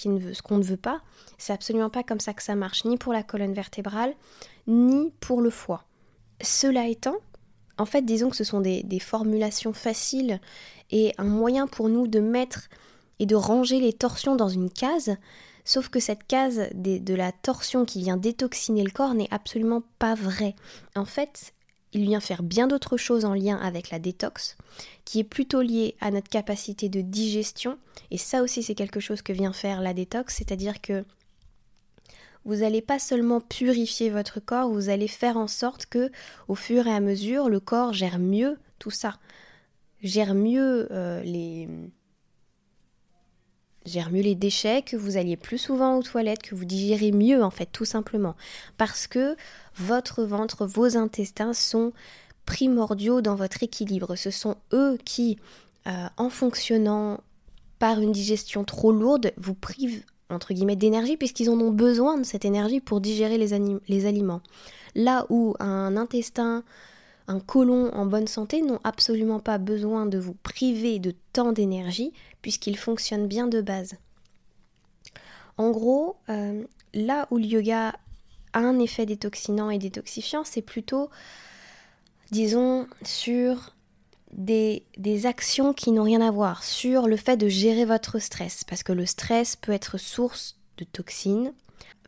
qu'on 0.41 0.57
ne, 0.57 0.63
veut, 0.63 0.77
pas. 0.77 1.01
C'est 1.37 1.53
absolument 1.53 1.89
pas 1.89 2.03
comme 2.03 2.19
ça 2.19 2.33
que 2.33 2.43
ça 2.43 2.55
marche, 2.55 2.85
ni 2.85 2.97
pour 2.97 3.13
la 3.13 3.23
colonne 3.23 3.53
vertébrale, 3.53 4.13
ni 4.67 5.11
pour 5.19 5.41
le 5.41 5.49
foie. 5.49 5.85
Cela 6.41 6.87
étant, 6.87 7.17
en 7.77 7.85
fait, 7.85 8.03
disons 8.03 8.29
que 8.29 8.35
ce 8.35 8.43
sont 8.43 8.61
des, 8.61 8.99
formulations 8.99 9.73
faciles 9.73 10.39
et 10.91 11.13
un 11.17 11.25
moyen 11.25 11.67
pour 11.67 11.89
nous 11.89 12.07
de 12.07 12.19
mettre 12.19 12.69
et 13.19 13.25
de 13.25 13.35
ranger 13.35 13.79
les 13.79 13.93
torsions 13.93 14.35
dans 14.35 14.49
une 14.49 14.69
case, 14.69 15.15
sauf 15.65 15.89
que 15.89 15.99
cette 15.99 16.25
case 16.27 16.69
de 16.73 17.13
la 17.13 17.31
torsion 17.31 17.85
qui 17.85 18.01
vient 18.01 18.17
détoxiner 18.17 18.83
le 18.83 18.91
corps 18.91 19.13
n'est 19.15 19.31
absolument 19.31 19.81
pas 19.97 20.13
vraie. 20.13 20.55
En 20.95 21.05
fait, 21.05 21.53
il 21.93 22.03
vient 22.03 22.19
faire 22.19 22.43
bien 22.43 22.67
d'autres 22.67 22.97
choses 22.97 23.25
en 23.25 23.33
lien 23.33 23.57
avec 23.57 23.89
la 23.89 23.99
détox, 23.99 24.57
qui 25.05 25.19
est 25.19 25.23
plutôt 25.23 25.61
liée 25.61 25.95
à 26.01 26.11
notre 26.11 26.29
capacité 26.29 26.89
de 26.89 27.01
digestion. 27.01 27.77
Et 28.11 28.17
ça 28.17 28.41
aussi, 28.41 28.63
c'est 28.63 28.75
quelque 28.75 28.99
chose 28.99 29.21
que 29.21 29.33
vient 29.33 29.53
faire 29.53 29.81
la 29.81 29.93
détox, 29.93 30.35
c'est-à-dire 30.35 30.81
que 30.81 31.05
vous 32.45 32.57
n'allez 32.57 32.81
pas 32.81 32.99
seulement 32.99 33.39
purifier 33.39 34.09
votre 34.09 34.39
corps, 34.39 34.69
vous 34.69 34.89
allez 34.89 35.07
faire 35.07 35.37
en 35.37 35.47
sorte 35.47 35.85
que, 35.85 36.11
au 36.47 36.55
fur 36.55 36.87
et 36.87 36.93
à 36.93 36.99
mesure, 36.99 37.49
le 37.49 37.59
corps 37.59 37.93
gère 37.93 38.19
mieux 38.19 38.57
tout 38.79 38.91
ça, 38.91 39.17
gère 40.01 40.33
mieux 40.33 40.87
euh, 40.91 41.21
les 41.23 41.69
gère 43.85 44.11
mieux 44.11 44.21
les 44.21 44.35
déchets, 44.35 44.81
que 44.81 44.95
vous 44.95 45.17
alliez 45.17 45.37
plus 45.37 45.57
souvent 45.57 45.97
aux 45.97 46.03
toilettes, 46.03 46.41
que 46.41 46.55
vous 46.55 46.65
digérez 46.65 47.11
mieux 47.11 47.43
en 47.43 47.49
fait 47.49 47.67
tout 47.71 47.85
simplement. 47.85 48.35
Parce 48.77 49.07
que 49.07 49.35
votre 49.75 50.23
ventre, 50.23 50.65
vos 50.65 50.97
intestins 50.97 51.53
sont 51.53 51.93
primordiaux 52.45 53.21
dans 53.21 53.35
votre 53.35 53.63
équilibre. 53.63 54.15
Ce 54.15 54.31
sont 54.31 54.55
eux 54.73 54.97
qui, 55.03 55.37
euh, 55.87 56.07
en 56.17 56.29
fonctionnant 56.29 57.21
par 57.79 57.99
une 57.99 58.11
digestion 58.11 58.63
trop 58.63 58.91
lourde, 58.91 59.33
vous 59.37 59.55
privent 59.55 60.03
entre 60.29 60.53
guillemets 60.53 60.75
d'énergie 60.75 61.17
puisqu'ils 61.17 61.49
en 61.49 61.59
ont 61.59 61.71
besoin 61.71 62.17
de 62.17 62.23
cette 62.23 62.45
énergie 62.45 62.79
pour 62.79 63.01
digérer 63.01 63.37
les, 63.37 63.49
les 63.87 64.05
aliments. 64.05 64.41
Là 64.95 65.25
où 65.29 65.55
un 65.59 65.97
intestin, 65.97 66.63
un 67.27 67.39
côlon 67.39 67.93
en 67.93 68.05
bonne 68.05 68.27
santé 68.27 68.61
n'ont 68.61 68.79
absolument 68.83 69.39
pas 69.39 69.57
besoin 69.57 70.05
de 70.05 70.17
vous 70.17 70.33
priver 70.33 70.99
de 70.99 71.13
tant 71.31 71.51
d'énergie 71.51 72.13
puisqu'ils 72.41 72.77
fonctionnent 72.77 73.27
bien 73.27 73.47
de 73.47 73.61
base. 73.61 73.95
En 75.57 75.71
gros, 75.71 76.17
euh, 76.29 76.63
là 76.93 77.27
où 77.31 77.37
le 77.37 77.45
yoga 77.45 77.95
a 78.53 78.59
un 78.59 78.79
effet 78.79 79.05
détoxinant 79.05 79.69
et 79.69 79.77
détoxifiant, 79.77 80.43
c'est 80.43 80.61
plutôt, 80.61 81.09
disons, 82.31 82.87
sur 83.03 83.75
des, 84.31 84.83
des, 84.97 85.25
actions 85.25 85.73
qui 85.73 85.91
n'ont 85.91 86.03
rien 86.03 86.21
à 86.21 86.31
voir, 86.31 86.63
sur 86.63 87.07
le 87.07 87.17
fait 87.17 87.37
de 87.37 87.47
gérer 87.47 87.85
votre 87.85 88.19
stress, 88.19 88.63
parce 88.63 88.83
que 88.83 88.93
le 88.93 89.05
stress 89.05 89.55
peut 89.55 89.71
être 89.71 89.99
source 89.99 90.57
de 90.77 90.85
toxines. 90.85 91.53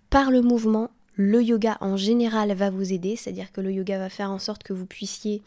Par 0.09 0.31
le 0.31 0.41
mouvement, 0.41 0.89
le 1.15 1.41
yoga 1.41 1.77
en 1.81 1.97
général 1.97 2.53
va 2.53 2.69
vous 2.69 2.93
aider, 2.93 3.15
c'est-à-dire 3.15 3.51
que 3.51 3.61
le 3.61 3.71
yoga 3.71 3.97
va 3.97 4.09
faire 4.09 4.31
en 4.31 4.39
sorte 4.39 4.63
que 4.63 4.73
vous 4.73 4.85
puissiez 4.85 5.41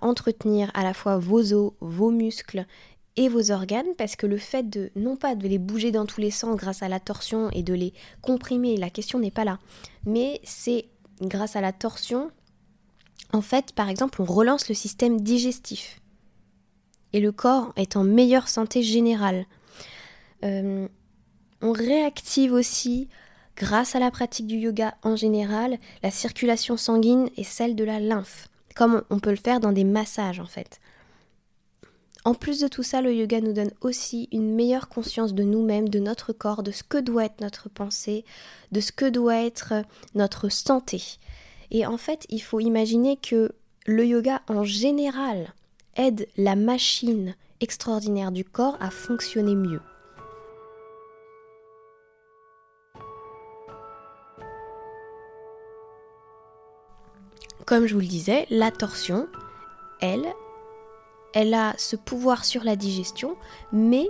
entretenir 0.00 0.70
à 0.74 0.82
la 0.82 0.94
fois 0.94 1.18
vos 1.18 1.52
os, 1.52 1.72
vos 1.80 2.10
muscles 2.10 2.66
et 3.16 3.28
vos 3.28 3.50
organes 3.50 3.94
parce 3.96 4.16
que 4.16 4.26
le 4.26 4.38
fait 4.38 4.68
de 4.68 4.90
non 4.94 5.16
pas 5.16 5.34
de 5.34 5.48
les 5.48 5.58
bouger 5.58 5.90
dans 5.90 6.06
tous 6.06 6.20
les 6.20 6.30
sens 6.30 6.56
grâce 6.56 6.82
à 6.82 6.88
la 6.88 7.00
torsion 7.00 7.50
et 7.50 7.62
de 7.62 7.74
les 7.74 7.92
comprimer, 8.22 8.76
la 8.76 8.90
question 8.90 9.18
n'est 9.18 9.30
pas 9.30 9.44
là, 9.44 9.58
mais 10.06 10.40
c'est 10.44 10.86
grâce 11.20 11.56
à 11.56 11.60
la 11.60 11.72
torsion 11.72 12.30
en 13.32 13.42
fait, 13.42 13.72
par 13.72 13.88
exemple, 13.88 14.22
on 14.22 14.24
relance 14.24 14.68
le 14.68 14.74
système 14.74 15.20
digestif. 15.20 16.00
Et 17.12 17.20
le 17.20 17.32
corps 17.32 17.72
est 17.76 17.96
en 17.96 18.04
meilleure 18.04 18.48
santé 18.48 18.82
générale. 18.82 19.46
Euh, 20.44 20.88
on 21.60 21.72
réactive 21.72 22.52
aussi, 22.52 23.08
grâce 23.58 23.96
à 23.96 23.98
la 23.98 24.10
pratique 24.10 24.46
du 24.46 24.56
yoga 24.56 24.94
en 25.02 25.16
général, 25.16 25.78
la 26.02 26.10
circulation 26.10 26.76
sanguine 26.76 27.28
et 27.36 27.44
celle 27.44 27.74
de 27.74 27.84
la 27.84 28.00
lymphe, 28.00 28.48
comme 28.74 29.02
on 29.10 29.18
peut 29.18 29.30
le 29.30 29.36
faire 29.36 29.60
dans 29.60 29.72
des 29.72 29.84
massages 29.84 30.40
en 30.40 30.46
fait. 30.46 30.80
En 32.24 32.34
plus 32.34 32.60
de 32.60 32.68
tout 32.68 32.82
ça, 32.82 33.00
le 33.00 33.14
yoga 33.14 33.40
nous 33.40 33.52
donne 33.52 33.72
aussi 33.80 34.28
une 34.32 34.54
meilleure 34.54 34.88
conscience 34.88 35.34
de 35.34 35.42
nous-mêmes, 35.42 35.88
de 35.88 35.98
notre 35.98 36.32
corps, 36.32 36.62
de 36.62 36.70
ce 36.70 36.82
que 36.82 36.98
doit 36.98 37.24
être 37.24 37.40
notre 37.40 37.68
pensée, 37.68 38.24
de 38.70 38.80
ce 38.80 38.92
que 38.92 39.08
doit 39.08 39.42
être 39.42 39.74
notre 40.14 40.48
santé. 40.48 41.02
Et 41.70 41.86
en 41.86 41.96
fait, 41.96 42.26
il 42.28 42.40
faut 42.40 42.60
imaginer 42.60 43.16
que 43.16 43.52
le 43.86 44.06
yoga 44.06 44.42
en 44.48 44.64
général 44.64 45.54
aide 45.96 46.28
la 46.36 46.54
machine 46.54 47.34
extraordinaire 47.60 48.30
du 48.30 48.44
corps 48.44 48.76
à 48.80 48.90
fonctionner 48.90 49.54
mieux. 49.54 49.80
Comme 57.68 57.86
je 57.86 57.92
vous 57.92 58.00
le 58.00 58.06
disais, 58.06 58.46
la 58.48 58.70
torsion, 58.70 59.28
elle, 60.00 60.24
elle 61.34 61.52
a 61.52 61.74
ce 61.76 61.96
pouvoir 61.96 62.46
sur 62.46 62.64
la 62.64 62.76
digestion, 62.76 63.36
mais 63.72 64.08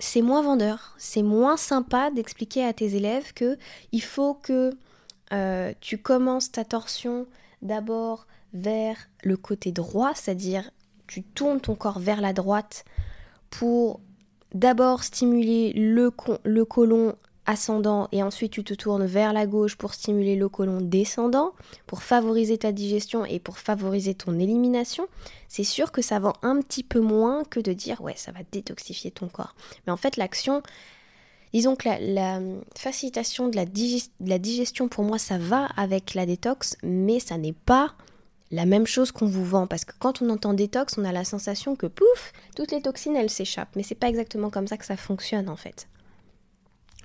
c'est 0.00 0.22
moins 0.22 0.42
vendeur, 0.42 0.92
c'est 0.98 1.22
moins 1.22 1.56
sympa 1.56 2.10
d'expliquer 2.10 2.64
à 2.64 2.72
tes 2.72 2.96
élèves 2.96 3.32
que 3.32 3.56
il 3.92 4.02
faut 4.02 4.34
que 4.34 4.76
euh, 5.32 5.72
tu 5.80 5.98
commences 5.98 6.50
ta 6.50 6.64
torsion 6.64 7.28
d'abord 7.62 8.26
vers 8.52 8.96
le 9.22 9.36
côté 9.36 9.70
droit, 9.70 10.10
c'est-à-dire 10.16 10.68
tu 11.06 11.22
tournes 11.22 11.60
ton 11.60 11.76
corps 11.76 12.00
vers 12.00 12.20
la 12.20 12.32
droite 12.32 12.84
pour 13.50 14.00
d'abord 14.52 15.04
stimuler 15.04 15.72
le, 15.74 16.10
le 16.42 16.64
côlon 16.64 17.14
ascendant 17.48 18.08
et 18.12 18.22
ensuite 18.22 18.52
tu 18.52 18.62
te 18.62 18.74
tournes 18.74 19.06
vers 19.06 19.32
la 19.32 19.46
gauche 19.46 19.76
pour 19.76 19.94
stimuler 19.94 20.36
le 20.36 20.48
côlon 20.48 20.80
descendant, 20.82 21.52
pour 21.86 22.02
favoriser 22.02 22.58
ta 22.58 22.72
digestion 22.72 23.24
et 23.24 23.40
pour 23.40 23.58
favoriser 23.58 24.14
ton 24.14 24.38
élimination, 24.38 25.08
c'est 25.48 25.64
sûr 25.64 25.90
que 25.90 26.02
ça 26.02 26.18
vend 26.18 26.34
un 26.42 26.60
petit 26.60 26.84
peu 26.84 27.00
moins 27.00 27.44
que 27.44 27.58
de 27.58 27.72
dire 27.72 28.02
ouais 28.02 28.12
ça 28.16 28.32
va 28.32 28.40
détoxifier 28.52 29.10
ton 29.10 29.28
corps. 29.28 29.56
Mais 29.86 29.92
en 29.92 29.96
fait 29.96 30.18
l'action, 30.18 30.62
disons 31.54 31.74
que 31.74 31.88
la, 31.88 32.40
facilitation 32.76 33.48
de 33.48 33.56
la, 33.56 34.38
digestion 34.38 34.88
pour 34.88 35.04
moi 35.04 35.18
ça 35.18 35.38
va 35.38 35.66
avec 35.76 36.12
la 36.12 36.26
détox, 36.26 36.76
mais 36.82 37.18
ça 37.18 37.38
n'est 37.38 37.54
pas 37.54 37.94
la 38.50 38.66
même 38.66 38.86
chose 38.86 39.10
qu'on 39.10 39.26
vous 39.26 39.44
vend 39.44 39.66
parce 39.66 39.86
que 39.86 39.94
quand 39.98 40.20
on 40.20 40.28
entend 40.28 40.52
détox, 40.52 40.98
on 40.98 41.04
a 41.04 41.12
la 41.12 41.24
sensation 41.24 41.76
que 41.76 41.86
pouf, 41.86 42.32
toutes 42.54 42.72
les 42.72 42.82
toxines 42.82 43.16
elles 43.16 43.30
s'échappent, 43.30 43.74
mais 43.74 43.82
c'est 43.82 43.94
pas 43.94 44.10
exactement 44.10 44.50
comme 44.50 44.66
ça 44.66 44.76
que 44.76 44.84
ça 44.84 44.98
fonctionne 44.98 45.48
en 45.48 45.56
fait. 45.56 45.88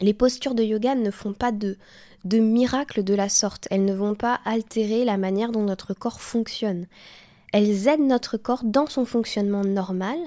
Les 0.01 0.13
postures 0.13 0.55
de 0.55 0.63
yoga 0.63 0.95
ne 0.95 1.11
font 1.11 1.33
pas 1.33 1.51
de, 1.51 1.77
de 2.25 2.39
miracle 2.39 3.03
de 3.03 3.13
la 3.13 3.29
sorte. 3.29 3.67
Elles 3.71 3.85
ne 3.85 3.93
vont 3.93 4.15
pas 4.15 4.39
altérer 4.45 5.05
la 5.05 5.17
manière 5.17 5.51
dont 5.51 5.63
notre 5.63 5.93
corps 5.93 6.21
fonctionne. 6.21 6.87
Elles 7.51 7.87
aident 7.87 8.07
notre 8.07 8.37
corps 8.37 8.63
dans 8.63 8.87
son 8.87 9.05
fonctionnement 9.05 9.63
normal. 9.63 10.17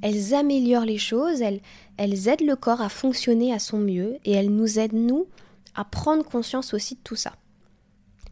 Elles 0.00 0.34
améliorent 0.34 0.84
les 0.84 0.98
choses, 0.98 1.42
elles, 1.42 1.60
elles 1.96 2.28
aident 2.28 2.46
le 2.46 2.56
corps 2.56 2.80
à 2.80 2.88
fonctionner 2.88 3.52
à 3.52 3.58
son 3.58 3.78
mieux 3.78 4.18
et 4.24 4.32
elles 4.32 4.50
nous 4.50 4.78
aident, 4.78 4.92
nous, 4.92 5.26
à 5.74 5.84
prendre 5.84 6.24
conscience 6.24 6.72
aussi 6.72 6.94
de 6.94 7.00
tout 7.02 7.16
ça. 7.16 7.32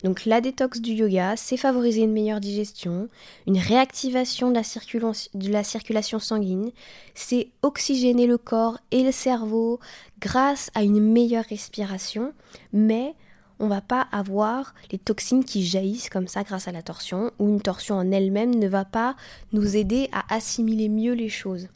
Donc 0.04 0.24
la 0.24 0.40
détox 0.40 0.80
du 0.80 0.92
yoga, 0.92 1.36
c'est 1.36 1.56
favoriser 1.56 2.02
une 2.02 2.12
meilleure 2.12 2.40
digestion, 2.40 3.08
une 3.46 3.58
réactivation 3.58 4.50
de 4.50 5.50
la, 5.50 5.64
circulation 5.64 6.18
sanguine, 6.18 6.70
c'est 7.14 7.48
oxygéner 7.62 8.26
le 8.26 8.38
corps 8.38 8.78
et 8.90 9.02
le 9.02 9.12
cerveau 9.12 9.80
grâce 10.20 10.70
à 10.74 10.82
une 10.82 11.00
meilleure 11.00 11.46
respiration, 11.48 12.32
mais 12.72 13.14
on 13.58 13.68
va 13.68 13.80
pas 13.80 14.06
avoir 14.12 14.74
les 14.92 14.98
toxines 14.98 15.44
qui 15.44 15.64
jaillissent 15.64 16.10
comme 16.10 16.28
ça 16.28 16.42
grâce 16.42 16.68
à 16.68 16.72
la 16.72 16.82
torsion, 16.82 17.30
ou 17.38 17.48
une 17.48 17.62
torsion 17.62 17.96
en 17.96 18.12
elle-même 18.12 18.54
ne 18.54 18.68
va 18.68 18.84
pas 18.84 19.16
nous 19.52 19.76
aider 19.76 20.10
à 20.12 20.34
assimiler 20.34 20.90
mieux 20.90 21.14
les 21.14 21.30
choses. 21.30 21.68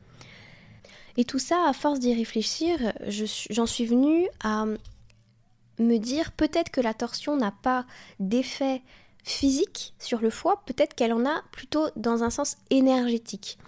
Et 1.17 1.25
tout 1.25 1.39
ça, 1.39 1.67
à 1.67 1.73
force 1.73 2.01
d'y 2.01 2.15
réfléchir, 2.15 2.93
j'en 3.51 3.67
suis 3.67 3.87
venue 3.87 4.29
à 4.43 4.67
me 5.81 5.99
dire 5.99 6.33
peut-être 6.33 6.71
que 6.71 6.81
la 6.81 6.95
torsion 6.95 7.37
n'a 7.37 7.51
pas 7.51 7.87
d'effet 8.19 8.83
physique 9.25 9.95
sur 9.99 10.21
le 10.21 10.31
foie, 10.31 10.63
peut-être 10.67 10.95
qu'elle 10.95 11.13
en 11.13 11.27
a 11.27 11.43
plutôt 11.53 11.89
dans 11.97 12.23
un 12.23 12.31
sens 12.31 12.57
énergétique. 12.71 13.59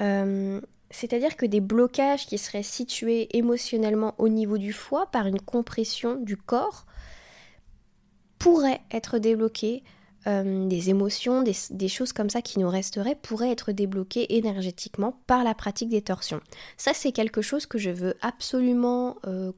Euh, 0.00 0.60
c'est-à-dire 0.90 1.36
que 1.36 1.46
des 1.46 1.60
blocages 1.60 2.26
qui 2.26 2.38
seraient 2.38 2.62
situés 2.62 3.36
émotionnellement 3.36 4.14
au 4.18 4.28
niveau 4.28 4.58
du 4.58 4.72
foie 4.72 5.06
par 5.10 5.26
une 5.26 5.40
compression 5.40 6.16
du 6.16 6.36
corps 6.36 6.86
pourraient 8.38 8.80
être 8.90 9.18
débloqués. 9.18 9.82
Euh, 10.26 10.66
des 10.68 10.88
émotions, 10.88 11.42
des, 11.42 11.88
choses 11.88 12.14
comme 12.14 12.30
ça 12.30 12.40
qui 12.40 12.58
nous 12.58 12.70
resteraient 12.70 13.14
pourraient 13.14 13.50
être 13.50 13.72
débloquées 13.72 14.36
énergétiquement 14.38 15.20
par 15.26 15.44
la 15.44 15.54
pratique 15.54 15.90
des 15.90 16.00
torsions. 16.00 16.40
Ça, 16.78 16.92
c'est 16.94 17.12
quelque 17.12 17.42
chose 17.42 17.66
que 17.66 17.76
je 17.76 17.90
veux 17.90 18.14
absolument 18.22 19.18
euh, 19.26 19.52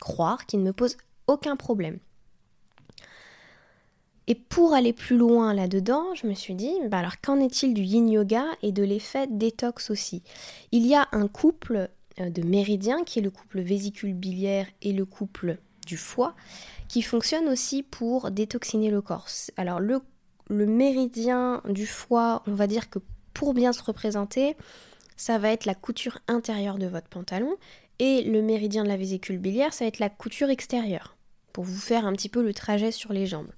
croire, 0.00 0.46
qui 0.46 0.58
ne 0.58 0.64
me 0.64 0.72
pose 0.72 0.96
aucun 1.26 1.56
problème. 1.56 1.98
Et 4.28 4.34
pour 4.36 4.72
aller 4.72 4.92
plus 4.92 5.16
loin 5.16 5.52
là-dedans, 5.52 6.14
je 6.14 6.26
me 6.26 6.34
suis 6.34 6.54
dit, 6.54 6.72
bah 6.88 6.98
alors 6.98 7.20
qu'en 7.20 7.40
est-il 7.40 7.74
du 7.74 7.82
yin 7.82 8.08
yoga 8.08 8.44
et 8.62 8.70
de 8.70 8.84
l'effet 8.84 9.26
détox 9.28 9.90
aussi? 9.90 10.22
Il 10.70 10.86
y 10.86 10.94
a 10.94 11.08
un 11.12 11.26
couple 11.26 11.90
euh, 12.20 12.30
de 12.30 12.42
méridiens 12.42 13.02
qui 13.04 13.18
est 13.18 13.22
le 13.22 13.30
couple 13.30 13.60
vésicule 13.60 14.14
biliaire 14.14 14.66
et 14.80 14.92
le 14.92 15.04
couple 15.04 15.58
du 15.86 15.96
foie 15.96 16.34
qui 16.88 17.02
fonctionne 17.02 17.48
aussi 17.48 17.82
pour 17.82 18.30
détoxiner 18.30 18.90
le 18.90 19.02
corps. 19.02 19.26
Alors 19.56 19.80
le, 19.80 20.00
le 20.48 20.66
méridien 20.66 21.60
du 21.68 21.86
foie, 21.86 22.42
on 22.46 22.54
va 22.54 22.68
dire 22.68 22.90
que 22.90 23.00
pour 23.34 23.54
bien 23.54 23.72
se 23.72 23.82
représenter, 23.82 24.56
ça 25.16 25.38
va 25.38 25.50
être 25.50 25.64
la 25.64 25.74
couture 25.74 26.18
intérieure 26.28 26.78
de 26.78 26.86
votre 26.86 27.08
pantalon 27.08 27.56
et 28.02 28.24
le 28.24 28.42
méridien 28.42 28.82
de 28.82 28.88
la 28.88 28.96
vésicule 28.96 29.38
biliaire, 29.38 29.72
ça 29.72 29.84
va 29.84 29.88
être 29.88 30.00
la 30.00 30.10
couture 30.10 30.50
extérieure 30.50 31.16
pour 31.52 31.62
vous 31.62 31.78
faire 31.78 32.04
un 32.04 32.12
petit 32.14 32.28
peu 32.28 32.42
le 32.42 32.52
trajet 32.52 32.90
sur 32.90 33.12
les 33.12 33.26
jambes. 33.26 33.52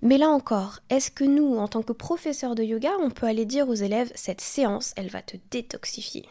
Mais 0.00 0.16
là 0.16 0.28
encore, 0.28 0.78
est-ce 0.90 1.10
que 1.10 1.24
nous, 1.24 1.56
en 1.56 1.66
tant 1.66 1.82
que 1.82 1.92
professeurs 1.92 2.54
de 2.54 2.62
yoga, 2.62 2.92
on 3.00 3.10
peut 3.10 3.26
aller 3.26 3.46
dire 3.46 3.68
aux 3.68 3.74
élèves, 3.74 4.12
cette 4.14 4.40
séance, 4.40 4.92
elle 4.96 5.08
va 5.08 5.22
te 5.22 5.36
détoxifier? 5.50 6.24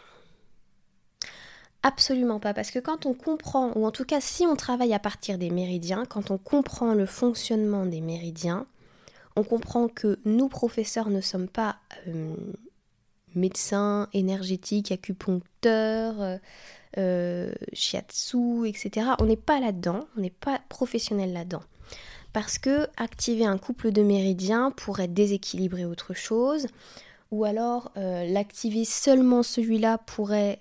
Absolument 1.82 2.40
pas, 2.40 2.54
parce 2.54 2.72
que 2.72 2.80
quand 2.80 3.06
on 3.06 3.14
comprend, 3.14 3.74
ou 3.76 3.86
en 3.86 3.92
tout 3.92 4.06
cas 4.06 4.22
si 4.22 4.46
on 4.46 4.56
travaille 4.56 4.94
à 4.94 5.00
partir 5.00 5.38
des 5.38 5.50
méridiens, 5.50 6.06
quand 6.06 6.32
on 6.32 6.38
comprend 6.38 6.94
le 6.94 7.06
fonctionnement 7.06 7.86
des 7.86 8.00
méridiens, 8.00 8.68
on 9.36 9.44
comprend 9.44 9.90
que 9.90 10.18
nous, 10.24 10.48
professeurs, 10.48 11.10
ne 11.10 11.20
sommes 11.20 11.50
pas 11.50 11.76
euh, 12.08 12.36
médecins 13.36 14.08
énergétiques, 14.14 14.92
acupuncteurs, 14.92 16.22
euh, 16.22 16.38
euh, 16.98 17.52
shiatsu, 17.74 18.68
etc. 18.68 19.08
On 19.20 19.26
n'est 19.26 19.36
pas 19.36 19.60
là-dedans, 19.60 20.02
on 20.18 20.22
n'est 20.22 20.30
pas 20.30 20.60
professionnel 20.70 21.34
là-dedans. 21.34 21.64
Parce 22.34 22.58
que 22.58 22.88
activer 22.98 23.46
un 23.46 23.58
couple 23.58 23.92
de 23.92 24.02
méridiens 24.02 24.72
pourrait 24.72 25.08
déséquilibrer 25.08 25.86
autre 25.86 26.14
chose, 26.14 26.68
ou 27.32 27.46
alors 27.46 27.92
euh, 27.98 28.26
l'activer 28.26 28.86
seulement 28.86 29.44
celui-là 29.44 29.98
pourrait 30.00 30.60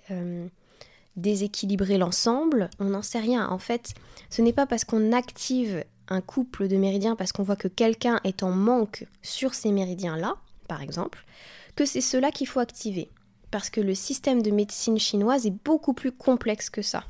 déséquilibrer 1.15 1.97
l'ensemble. 1.97 2.69
On 2.79 2.85
n'en 2.85 3.01
sait 3.01 3.19
rien. 3.19 3.47
En 3.49 3.59
fait, 3.59 3.93
ce 4.29 4.41
n'est 4.41 4.53
pas 4.53 4.65
parce 4.65 4.83
qu'on 4.83 5.11
active 5.11 5.83
un 6.09 6.21
couple 6.21 6.67
de 6.67 6.77
méridiens 6.77 7.15
parce 7.15 7.31
qu'on 7.31 7.43
voit 7.43 7.55
que 7.55 7.67
quelqu'un 7.67 8.19
est 8.23 8.43
en 8.43 8.51
manque 8.51 9.05
sur 9.21 9.53
ces 9.53 9.71
méridiens-là, 9.71 10.35
par 10.67 10.81
exemple, 10.81 11.25
que 11.75 11.85
c'est 11.85 12.01
cela 12.01 12.31
qu'il 12.31 12.47
faut 12.47 12.59
activer 12.59 13.09
parce 13.53 13.69
que 13.69 13.81
le 13.81 13.93
système 13.93 14.41
de 14.41 14.49
médecine 14.49 14.97
chinoise 14.97 15.45
est 15.45 15.53
beaucoup 15.63 15.93
plus 15.93 16.11
complexe 16.11 16.71
que 16.71 16.81
ça. 16.81 17.03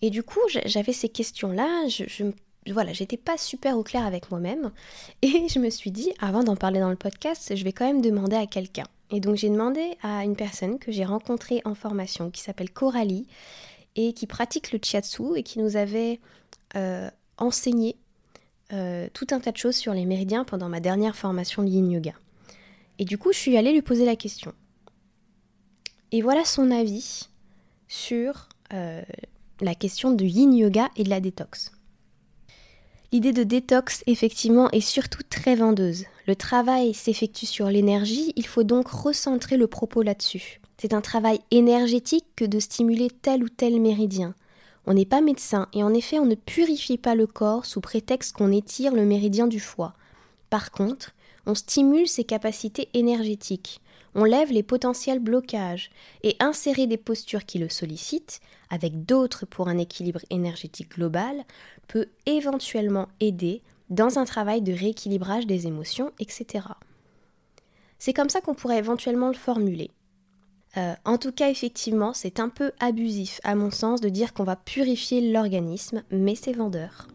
Et 0.00 0.08
du 0.08 0.22
coup, 0.22 0.40
j'avais 0.64 0.94
ces 0.94 1.10
questions-là, 1.10 1.86
je, 1.88 2.24
voilà, 2.72 2.94
j'étais 2.94 3.18
pas 3.18 3.36
super 3.36 3.76
au 3.76 3.82
clair 3.82 4.06
avec 4.06 4.30
moi-même, 4.30 4.72
et 5.22 5.46
je 5.46 5.58
me 5.58 5.68
suis 5.68 5.90
dit, 5.90 6.10
avant 6.20 6.42
d'en 6.42 6.56
parler 6.56 6.80
dans 6.80 6.88
le 6.88 6.96
podcast, 6.96 7.54
je 7.54 7.64
vais 7.64 7.72
quand 7.72 7.86
même 7.86 8.00
demander 8.00 8.36
à 8.36 8.46
quelqu'un. 8.46 8.86
Et 9.10 9.20
donc 9.20 9.36
j'ai 9.36 9.50
demandé 9.50 9.98
à 10.02 10.24
une 10.24 10.36
personne 10.36 10.78
que 10.78 10.90
j'ai 10.90 11.04
rencontrée 11.04 11.60
en 11.66 11.74
formation, 11.74 12.30
qui 12.30 12.40
s'appelle 12.40 12.70
Coralie, 12.70 13.26
et 13.94 14.14
qui 14.14 14.26
pratique 14.26 14.72
le 14.72 14.78
chiatsu, 14.82 15.36
et 15.36 15.42
qui 15.42 15.58
nous 15.58 15.76
avait 15.76 16.18
euh, 16.76 17.10
enseigné 17.36 17.96
euh, 18.72 19.08
tout 19.12 19.26
un 19.32 19.40
tas 19.40 19.52
de 19.52 19.58
choses 19.58 19.76
sur 19.76 19.92
les 19.92 20.06
méridiens 20.06 20.44
pendant 20.44 20.70
ma 20.70 20.80
dernière 20.80 21.14
formation 21.14 21.62
de 21.62 21.68
yoga. 21.68 22.14
Et 22.98 23.04
du 23.04 23.18
coup, 23.18 23.32
je 23.32 23.38
suis 23.38 23.56
allée 23.56 23.72
lui 23.72 23.82
poser 23.82 24.04
la 24.04 24.16
question. 24.16 24.52
Et 26.10 26.22
voilà 26.22 26.44
son 26.44 26.70
avis 26.70 27.28
sur 27.86 28.48
euh, 28.72 29.02
la 29.60 29.74
question 29.74 30.12
de 30.12 30.24
yin 30.24 30.54
yoga 30.54 30.88
et 30.96 31.04
de 31.04 31.10
la 31.10 31.20
détox. 31.20 31.72
L'idée 33.10 33.32
de 33.32 33.42
détox, 33.42 34.04
effectivement, 34.06 34.70
est 34.70 34.80
surtout 34.80 35.22
très 35.28 35.54
vendeuse. 35.54 36.04
Le 36.26 36.36
travail 36.36 36.92
s'effectue 36.92 37.46
sur 37.46 37.68
l'énergie, 37.68 38.32
il 38.36 38.46
faut 38.46 38.64
donc 38.64 38.88
recentrer 38.88 39.56
le 39.56 39.66
propos 39.66 40.02
là-dessus. 40.02 40.60
C'est 40.76 40.92
un 40.92 41.00
travail 41.00 41.40
énergétique 41.50 42.26
que 42.36 42.44
de 42.44 42.58
stimuler 42.58 43.08
tel 43.10 43.42
ou 43.42 43.48
tel 43.48 43.80
méridien. 43.80 44.34
On 44.86 44.94
n'est 44.94 45.06
pas 45.06 45.20
médecin 45.20 45.68
et 45.72 45.82
en 45.82 45.92
effet 45.92 46.18
on 46.18 46.26
ne 46.26 46.34
purifie 46.34 46.98
pas 46.98 47.14
le 47.14 47.26
corps 47.26 47.66
sous 47.66 47.80
prétexte 47.80 48.36
qu'on 48.36 48.52
étire 48.52 48.94
le 48.94 49.04
méridien 49.04 49.46
du 49.46 49.60
foie. 49.60 49.94
Par 50.50 50.70
contre, 50.70 51.12
on 51.46 51.54
stimule 51.54 52.08
ses 52.08 52.24
capacités 52.24 52.88
énergétiques, 52.94 53.80
on 54.14 54.24
lève 54.24 54.50
les 54.50 54.62
potentiels 54.62 55.20
blocages 55.20 55.90
et 56.22 56.36
insérer 56.40 56.86
des 56.86 56.96
postures 56.96 57.44
qui 57.44 57.58
le 57.58 57.68
sollicitent, 57.68 58.40
avec 58.70 59.04
d'autres 59.04 59.46
pour 59.46 59.68
un 59.68 59.78
équilibre 59.78 60.20
énergétique 60.30 60.96
global, 60.96 61.44
peut 61.86 62.06
éventuellement 62.26 63.08
aider 63.20 63.62
dans 63.90 64.18
un 64.18 64.24
travail 64.24 64.62
de 64.62 64.72
rééquilibrage 64.72 65.46
des 65.46 65.66
émotions, 65.66 66.12
etc. 66.18 66.66
C'est 67.98 68.12
comme 68.12 68.28
ça 68.28 68.40
qu'on 68.40 68.54
pourrait 68.54 68.78
éventuellement 68.78 69.28
le 69.28 69.34
formuler. 69.34 69.90
Euh, 70.76 70.94
en 71.04 71.16
tout 71.16 71.32
cas, 71.32 71.48
effectivement, 71.48 72.12
c'est 72.12 72.40
un 72.40 72.48
peu 72.48 72.72
abusif, 72.78 73.40
à 73.42 73.54
mon 73.54 73.70
sens, 73.70 74.00
de 74.00 74.08
dire 74.08 74.34
qu'on 74.34 74.44
va 74.44 74.56
purifier 74.56 75.32
l'organisme, 75.32 76.02
mais 76.10 76.34
c'est 76.34 76.52
vendeur. 76.52 77.08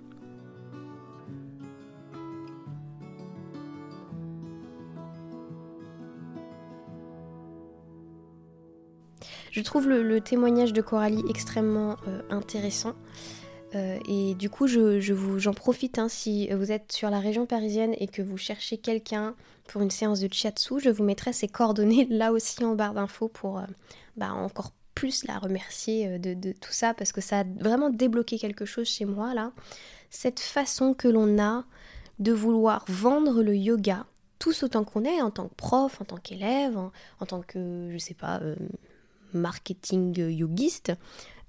Je 9.54 9.62
trouve 9.62 9.88
le, 9.88 10.20
témoignage 10.20 10.74
de 10.74 10.82
Coralie 10.82 11.24
extrêmement 11.30 11.98
euh, 12.08 12.24
intéressant. 12.32 12.96
Euh, 13.76 14.00
et 14.10 14.34
du 14.34 14.50
coup, 14.50 14.66
j'en 14.66 15.54
profite 15.54 16.00
hein, 16.00 16.10
si 16.10 16.50
vous 16.50 16.72
êtes 16.72 16.92
sur 16.92 17.12
la 17.12 17.20
région 17.20 17.46
parisienne 17.46 17.94
et 18.00 18.08
que 18.08 18.24
vous 18.24 18.38
cherchez 18.38 18.80
quelqu'un 18.80 19.36
pour 19.68 19.84
une 19.84 19.92
séance 19.92 20.22
de 20.22 20.34
shiatsu, 20.34 20.80
je 20.80 20.90
vous 20.90 21.04
mettrai 21.04 21.34
ses 21.34 21.48
coordonnées 21.48 22.08
là 22.10 22.32
aussi 22.32 22.64
en 22.66 22.74
barre 22.74 22.96
d'infos 22.96 23.28
pour 23.28 23.60
euh, 23.60 23.66
bah, 24.18 24.34
encore 24.34 24.72
plus 24.96 25.24
la 25.26 25.38
remercier 25.38 26.18
de, 26.18 26.34
de, 26.34 26.52
tout 26.52 26.72
ça 26.72 26.96
parce 26.96 27.12
que 27.12 27.22
ça 27.22 27.42
a 27.42 27.44
vraiment 27.44 27.92
débloqué 27.92 28.40
quelque 28.40 28.66
chose 28.66 28.88
chez 28.88 29.06
moi 29.06 29.36
là. 29.36 29.52
Cette 30.10 30.40
façon 30.40 30.96
que 30.96 31.08
l'on 31.08 31.40
a 31.40 31.64
de 32.18 32.32
vouloir 32.32 32.86
vendre 32.88 33.44
le 33.44 33.56
yoga 33.56 34.08
tous 34.40 34.64
autant 34.64 34.84
qu'on 34.84 35.06
est 35.06 35.22
en 35.22 35.30
tant 35.30 35.48
que 35.48 35.56
prof, 35.56 36.02
en 36.02 36.06
tant 36.06 36.18
qu'élève, 36.18 36.76
en, 36.78 37.26
tant 37.26 37.42
que, 37.42 37.90
je 37.92 37.98
sais 37.98 38.14
pas, 38.14 38.42
marketing 39.34 40.18
yogiste, 40.18 40.94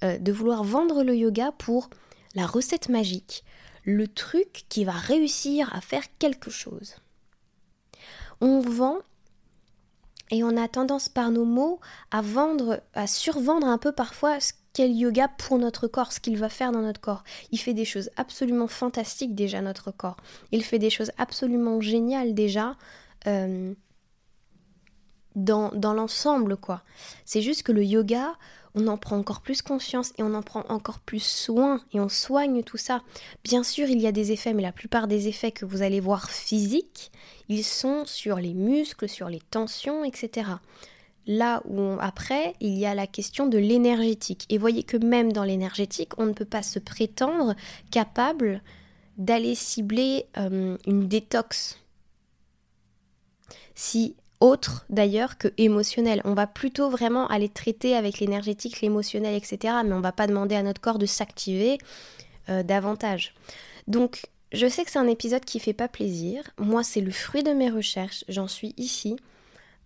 euh, 0.02 0.18
de 0.18 0.32
vouloir 0.32 0.64
vendre 0.64 1.02
le 1.02 1.16
yoga 1.16 1.52
pour 1.52 1.90
la 2.34 2.46
recette 2.46 2.88
magique, 2.88 3.44
le 3.84 4.08
truc 4.08 4.64
qui 4.68 4.84
va 4.84 4.92
réussir 4.92 5.72
à 5.74 5.80
faire 5.80 6.04
quelque 6.18 6.50
chose. 6.50 6.96
On 8.40 8.60
vend 8.60 8.98
et 10.30 10.42
on 10.42 10.56
a 10.56 10.68
tendance 10.68 11.08
par 11.08 11.30
nos 11.30 11.44
mots 11.44 11.80
à 12.10 12.20
vendre, 12.20 12.80
à 12.94 13.06
survendre 13.06 13.66
un 13.66 13.78
peu 13.78 13.92
parfois 13.92 14.40
ce 14.40 14.52
qu'est 14.72 14.88
le 14.88 14.94
yoga 14.94 15.28
pour 15.28 15.58
notre 15.58 15.86
corps, 15.86 16.12
ce 16.12 16.20
qu'il 16.20 16.36
va 16.36 16.48
faire 16.48 16.72
dans 16.72 16.82
notre 16.82 17.00
corps. 17.00 17.22
Il 17.52 17.58
fait 17.58 17.74
des 17.74 17.84
choses 17.84 18.10
absolument 18.16 18.66
fantastiques 18.66 19.34
déjà, 19.34 19.60
notre 19.60 19.90
corps. 19.92 20.16
Il 20.50 20.64
fait 20.64 20.78
des 20.78 20.90
choses 20.90 21.12
absolument 21.18 21.80
géniales 21.80 22.34
déjà. 22.34 22.76
Euh, 23.26 23.74
dans, 25.34 25.70
l'ensemble, 25.94 26.56
quoi. 26.56 26.82
C'est 27.24 27.42
juste 27.42 27.62
que 27.62 27.72
le 27.72 27.84
yoga, 27.84 28.34
on 28.74 28.86
en 28.88 28.96
prend 28.96 29.16
encore 29.16 29.40
plus 29.40 29.62
conscience 29.62 30.12
et 30.18 30.22
on 30.22 30.34
en 30.34 30.42
prend 30.42 30.64
encore 30.68 30.98
plus 30.98 31.22
soin 31.22 31.80
et 31.92 32.00
on 32.00 32.08
soigne 32.08 32.62
tout 32.62 32.76
ça. 32.76 33.02
Bien 33.44 33.62
sûr, 33.62 33.88
il 33.88 34.00
y 34.00 34.06
a 34.06 34.12
des 34.12 34.32
effets, 34.32 34.52
mais 34.52 34.62
la 34.62 34.72
plupart 34.72 35.06
des 35.06 35.28
effets 35.28 35.52
que 35.52 35.64
vous 35.64 35.82
allez 35.82 36.00
voir 36.00 36.30
physiques, 36.30 37.10
ils 37.48 37.64
sont 37.64 38.04
sur 38.04 38.36
les 38.36 38.54
muscles, 38.54 39.08
sur 39.08 39.28
les 39.28 39.40
tensions, 39.50 40.04
etc. 40.04 40.50
Là 41.26 41.62
où 41.66 41.96
après, 42.00 42.54
il 42.60 42.76
y 42.76 42.84
a 42.84 42.94
la 42.94 43.06
question 43.06 43.46
de 43.46 43.58
l'énergétique. 43.58 44.44
Et 44.50 44.58
voyez 44.58 44.82
que 44.82 44.96
même 44.96 45.32
dans 45.32 45.44
l'énergétique, 45.44 46.12
on 46.18 46.26
ne 46.26 46.32
peut 46.32 46.44
pas 46.44 46.62
se 46.62 46.78
prétendre 46.78 47.54
capable 47.90 48.62
d'aller 49.16 49.54
cibler 49.54 50.26
euh, 50.36 50.76
une 50.86 51.08
détox. 51.08 51.78
Si 53.74 54.16
autre 54.40 54.84
d'ailleurs 54.90 55.38
que 55.38 55.48
émotionnel. 55.58 56.20
On 56.24 56.34
va 56.34 56.46
plutôt 56.46 56.90
vraiment 56.90 57.26
aller 57.28 57.48
traiter 57.48 57.96
avec 57.96 58.18
l'énergétique, 58.18 58.80
l'émotionnel, 58.80 59.34
etc. 59.34 59.74
Mais 59.84 59.92
on 59.92 60.00
va 60.00 60.12
pas 60.12 60.26
demander 60.26 60.54
à 60.54 60.62
notre 60.62 60.80
corps 60.80 60.98
de 60.98 61.06
s'activer 61.06 61.78
euh, 62.48 62.62
davantage. 62.62 63.34
Donc 63.88 64.22
je 64.52 64.68
sais 64.68 64.84
que 64.84 64.90
c'est 64.90 64.98
un 64.98 65.08
épisode 65.08 65.44
qui 65.44 65.60
fait 65.60 65.72
pas 65.72 65.88
plaisir. 65.88 66.42
Moi 66.58 66.82
c'est 66.82 67.00
le 67.00 67.10
fruit 67.10 67.42
de 67.42 67.52
mes 67.52 67.70
recherches. 67.70 68.24
J'en 68.28 68.48
suis 68.48 68.74
ici. 68.76 69.16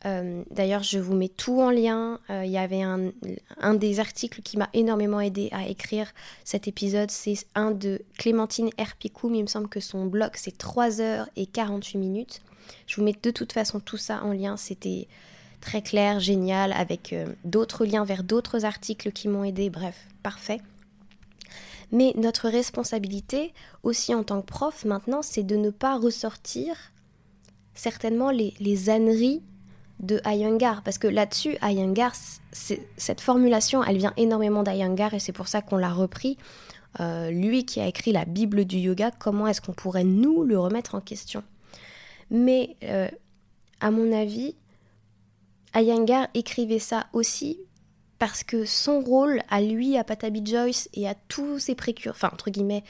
Euh, 0.04 0.44
d'ailleurs, 0.50 0.82
je 0.82 0.98
vous 0.98 1.14
mets 1.14 1.28
tout 1.28 1.60
en 1.60 1.70
lien. 1.70 2.20
Euh, 2.30 2.44
il 2.44 2.50
y 2.50 2.58
avait 2.58 2.82
un, 2.82 3.74
des 3.74 4.00
articles 4.00 4.42
qui 4.42 4.56
m'a 4.56 4.68
énormément 4.72 5.20
aidé 5.20 5.48
à 5.52 5.66
écrire 5.66 6.12
cet 6.44 6.68
épisode. 6.68 7.10
C'est 7.10 7.36
un 7.54 7.70
de 7.70 8.02
Clémentine 8.16 8.70
Herpicoum. 8.78 9.34
Il 9.34 9.42
me 9.42 9.48
semble 9.48 9.68
que 9.68 9.80
son 9.80 10.06
blog, 10.06 10.30
c'est 10.34 10.56
3 10.56 11.00
heures 11.00 11.28
et 11.36 11.46
48 11.46 11.98
minutes. 11.98 12.40
Je 12.86 12.96
vous 12.96 13.02
mets 13.02 13.16
de 13.20 13.30
toute 13.30 13.52
façon 13.52 13.80
tout 13.80 13.96
ça 13.96 14.22
en 14.22 14.32
lien. 14.32 14.56
C'était 14.56 15.08
très 15.60 15.82
clair, 15.82 16.20
génial, 16.20 16.72
avec 16.72 17.12
euh, 17.12 17.26
d'autres 17.44 17.84
liens 17.84 18.04
vers 18.04 18.22
d'autres 18.22 18.64
articles 18.64 19.12
qui 19.12 19.28
m'ont 19.28 19.44
aidé. 19.44 19.70
Bref, 19.70 20.06
parfait. 20.22 20.60
Mais 21.90 22.12
notre 22.16 22.48
responsabilité 22.48 23.52
aussi 23.82 24.14
en 24.14 24.22
tant 24.22 24.42
que 24.42 24.46
prof 24.46 24.84
maintenant, 24.84 25.22
c'est 25.22 25.42
de 25.42 25.56
ne 25.56 25.70
pas 25.70 25.98
ressortir 25.98 26.76
certainement 27.74 28.30
les, 28.30 28.54
les 28.60 28.90
âneries 28.90 29.42
de 30.00 30.20
Iyengar. 30.26 30.82
Parce 30.82 30.98
que 30.98 31.08
là-dessus, 31.08 31.56
Iyengar, 31.62 32.12
cette 32.52 33.20
formulation, 33.20 33.82
elle 33.82 33.98
vient 33.98 34.12
énormément 34.16 34.62
d'Iyengar 34.62 35.14
et 35.14 35.18
c'est 35.18 35.32
pour 35.32 35.48
ça 35.48 35.62
qu'on 35.62 35.76
l'a 35.76 35.92
repris. 35.92 36.36
Euh, 37.00 37.30
lui 37.30 37.64
qui 37.64 37.80
a 37.80 37.86
écrit 37.86 38.12
la 38.12 38.24
Bible 38.24 38.64
du 38.64 38.78
yoga, 38.78 39.10
comment 39.10 39.46
est-ce 39.46 39.60
qu'on 39.60 39.72
pourrait 39.72 40.04
nous 40.04 40.42
le 40.44 40.58
remettre 40.58 40.94
en 40.94 41.00
question? 41.00 41.42
Mais 42.30 42.76
euh, 42.84 43.08
à 43.80 43.90
mon 43.90 44.12
avis, 44.12 44.54
Iyengar 45.74 46.28
écrivait 46.34 46.78
ça 46.78 47.06
aussi 47.12 47.58
parce 48.18 48.42
que 48.42 48.64
son 48.64 49.00
rôle 49.00 49.42
à 49.48 49.60
lui, 49.60 49.96
à 49.96 50.04
Patabi 50.04 50.44
Joyce 50.44 50.88
et 50.92 51.08
à 51.08 51.14
tous 51.14 51.58
ses 51.58 51.74
précurseurs, 51.74 52.14
enfin 52.14 52.30
entre 52.32 52.50
guillemets, 52.50 52.84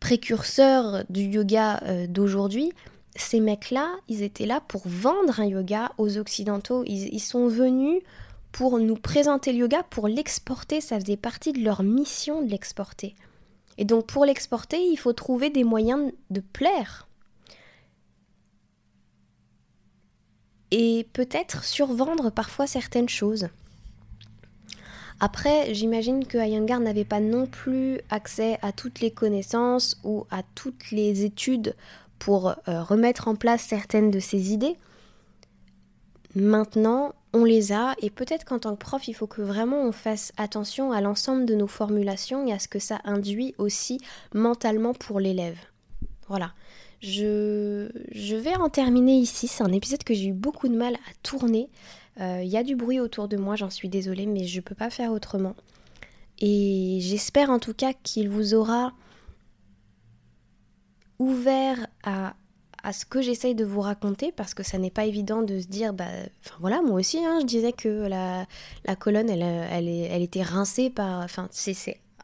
précurseurs 0.00 1.04
du 1.08 1.22
yoga 1.22 1.80
euh, 1.84 2.06
d'aujourd'hui, 2.06 2.72
ces 3.16 3.38
mecs-là, 3.38 3.94
ils 4.08 4.22
étaient 4.22 4.46
là 4.46 4.60
pour 4.60 4.82
vendre 4.86 5.38
un 5.38 5.46
yoga 5.46 5.92
aux 5.98 6.18
Occidentaux. 6.18 6.82
Ils, 6.86 7.14
ils, 7.14 7.20
sont 7.20 7.46
venus 7.46 8.02
pour 8.50 8.78
nous 8.80 8.96
présenter 8.96 9.52
le 9.52 9.58
yoga, 9.58 9.84
pour 9.84 10.08
l'exporter. 10.08 10.80
Ça 10.80 10.98
faisait 10.98 11.16
partie 11.16 11.52
de 11.52 11.62
leur 11.62 11.84
mission 11.84 12.42
de 12.42 12.50
l'exporter. 12.50 13.14
Et 13.78 13.84
donc 13.84 14.06
pour 14.06 14.24
l'exporter, 14.24 14.78
il 14.84 14.96
faut 14.96 15.12
trouver 15.12 15.50
des 15.50 15.64
moyens 15.64 16.12
de 16.30 16.40
plaire. 16.40 17.06
Et 20.76 21.06
peut-être 21.12 21.62
survendre 21.62 22.30
parfois 22.30 22.66
certaines 22.66 23.08
choses. 23.08 23.46
Après, 25.20 25.72
j'imagine 25.72 26.26
que 26.26 26.36
Iyengar 26.36 26.80
n'avait 26.80 27.04
pas 27.04 27.20
non 27.20 27.46
plus 27.46 28.00
accès 28.10 28.58
à 28.60 28.72
toutes 28.72 28.98
les 28.98 29.12
connaissances 29.12 30.00
ou 30.02 30.26
à 30.32 30.42
toutes 30.56 30.90
les 30.90 31.24
études 31.24 31.76
pour 32.18 32.48
euh, 32.48 32.82
remettre 32.82 33.28
en 33.28 33.36
place 33.36 33.62
certaines 33.62 34.10
de 34.10 34.18
ses 34.18 34.52
idées. 34.52 34.76
Maintenant, 36.34 37.14
on 37.32 37.44
les 37.44 37.70
a 37.70 37.94
et 38.02 38.10
peut-être 38.10 38.44
qu'en 38.44 38.58
tant 38.58 38.74
que 38.74 38.80
prof, 38.80 39.06
il 39.06 39.14
faut 39.14 39.28
que 39.28 39.42
vraiment 39.42 39.80
on 39.80 39.92
fasse 39.92 40.32
attention 40.36 40.90
à 40.90 41.00
l'ensemble 41.00 41.46
de 41.46 41.54
nos 41.54 41.68
formulations 41.68 42.48
et 42.48 42.52
à 42.52 42.58
ce 42.58 42.66
que 42.66 42.80
ça 42.80 42.98
induit 43.04 43.54
aussi 43.58 44.00
mentalement 44.34 44.92
pour 44.92 45.20
l'élève. 45.20 45.58
Voilà. 46.26 46.52
Je, 47.04 48.36
vais 48.36 48.56
en 48.56 48.70
terminer 48.70 49.16
ici. 49.18 49.46
C'est 49.46 49.62
un 49.62 49.72
épisode 49.72 50.02
que 50.04 50.14
j'ai 50.14 50.28
eu 50.28 50.32
beaucoup 50.32 50.68
de 50.68 50.76
mal 50.76 50.94
à 50.94 51.12
tourner. 51.22 51.68
Il 52.16 52.22
euh, 52.22 52.42
y 52.44 52.56
a 52.56 52.62
du 52.62 52.76
bruit 52.76 52.98
autour 52.98 53.28
de 53.28 53.36
moi, 53.36 53.56
j'en 53.56 53.70
suis 53.70 53.88
désolée, 53.88 54.26
mais 54.26 54.44
je 54.44 54.56
ne 54.56 54.62
peux 54.62 54.74
pas 54.74 54.88
faire 54.88 55.12
autrement. 55.12 55.54
Et 56.38 56.98
j'espère 57.00 57.50
en 57.50 57.58
tout 57.58 57.74
cas 57.74 57.92
qu'il 57.92 58.28
vous 58.28 58.54
aura 58.54 58.92
ouvert 61.18 61.86
à, 62.04 62.34
ce 62.92 63.04
que 63.04 63.20
j'essaye 63.20 63.54
de 63.54 63.64
vous 63.64 63.80
raconter, 63.80 64.32
parce 64.32 64.54
que 64.54 64.62
ça 64.62 64.78
n'est 64.78 64.90
pas 64.90 65.04
évident 65.04 65.42
de 65.42 65.58
se 65.58 65.66
dire, 65.66 65.92
bah, 65.92 66.04
enfin 66.44 66.56
voilà, 66.60 66.82
moi 66.82 67.00
aussi, 67.00 67.18
hein, 67.18 67.38
je 67.40 67.46
disais 67.46 67.72
que 67.72 68.06
la, 68.08 68.46
colonne, 68.96 69.28
elle, 69.28 70.22
était 70.22 70.42
rincée 70.42 70.90
par... 70.90 71.26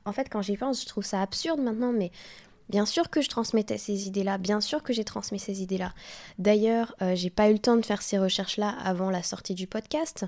En 0.07 0.13
fait, 0.13 0.29
quand 0.31 0.41
j'y 0.41 0.57
pense, 0.57 0.83
je 0.83 0.87
trouve 0.87 1.05
ça 1.05 1.21
absurde 1.21 1.61
maintenant, 1.61 1.93
mais 1.93 2.11
Bien 2.71 2.87
sûr 2.87 3.11
que 3.11 3.21
je 3.21 3.29
transmettais 3.29 3.79
ces 3.79 4.07
idées-là, 4.07 4.39
bien 4.39 4.61
sûr 4.61 4.85
que 4.85 4.93
j'ai 4.93 5.03
transmis 5.03 5.41
ces 5.41 5.61
idées-là. 5.61 5.93
D'ailleurs, 6.39 6.95
euh, 7.03 7.17
j'ai 7.17 7.29
pas 7.29 7.51
eu 7.51 7.55
le 7.55 7.59
temps 7.59 7.77
de 7.77 7.85
faire 7.85 8.01
ces 8.01 8.17
recherches-là 8.17 8.77
avant 8.85 9.11
la 9.11 9.25
sortie 9.25 9.57
du 9.57 9.67
podcast, 9.67 10.25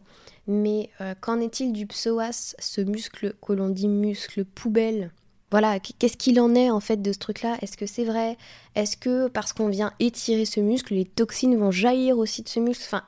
mais 0.49 0.91
euh, 1.01 1.15
qu'en 1.21 1.39
est-il 1.39 1.73
du 1.73 1.87
psoas, 1.87 2.57
ce 2.59 2.81
muscle 2.81 3.37
que 3.41 3.53
l'on 3.53 3.69
dit 3.69 3.87
muscle 3.87 4.45
poubelle? 4.45 5.13
Voilà, 5.53 5.79
qu'est-ce 5.79 6.17
qu'il 6.17 6.41
en 6.41 6.57
est 6.57 6.69
en 6.69 6.81
fait 6.81 7.01
de 7.01 7.13
ce 7.13 7.19
truc-là? 7.19 7.59
Est-ce 7.63 7.77
que 7.77 7.87
c'est 7.87 8.05
vrai? 8.05 8.37
Est-ce 8.75 8.97
que 8.97 9.29
parce 9.29 9.53
qu'on 9.53 9.69
vient 9.69 9.93
étirer 10.01 10.45
ce 10.45 10.59
muscle, 10.59 10.95
les 10.95 11.05
toxines 11.05 11.57
vont 11.57 11.71
jaillir 11.71 12.19
aussi 12.19 12.43
de 12.43 12.49
ce 12.49 12.59
muscle? 12.59 12.83
Enfin, 12.87 13.05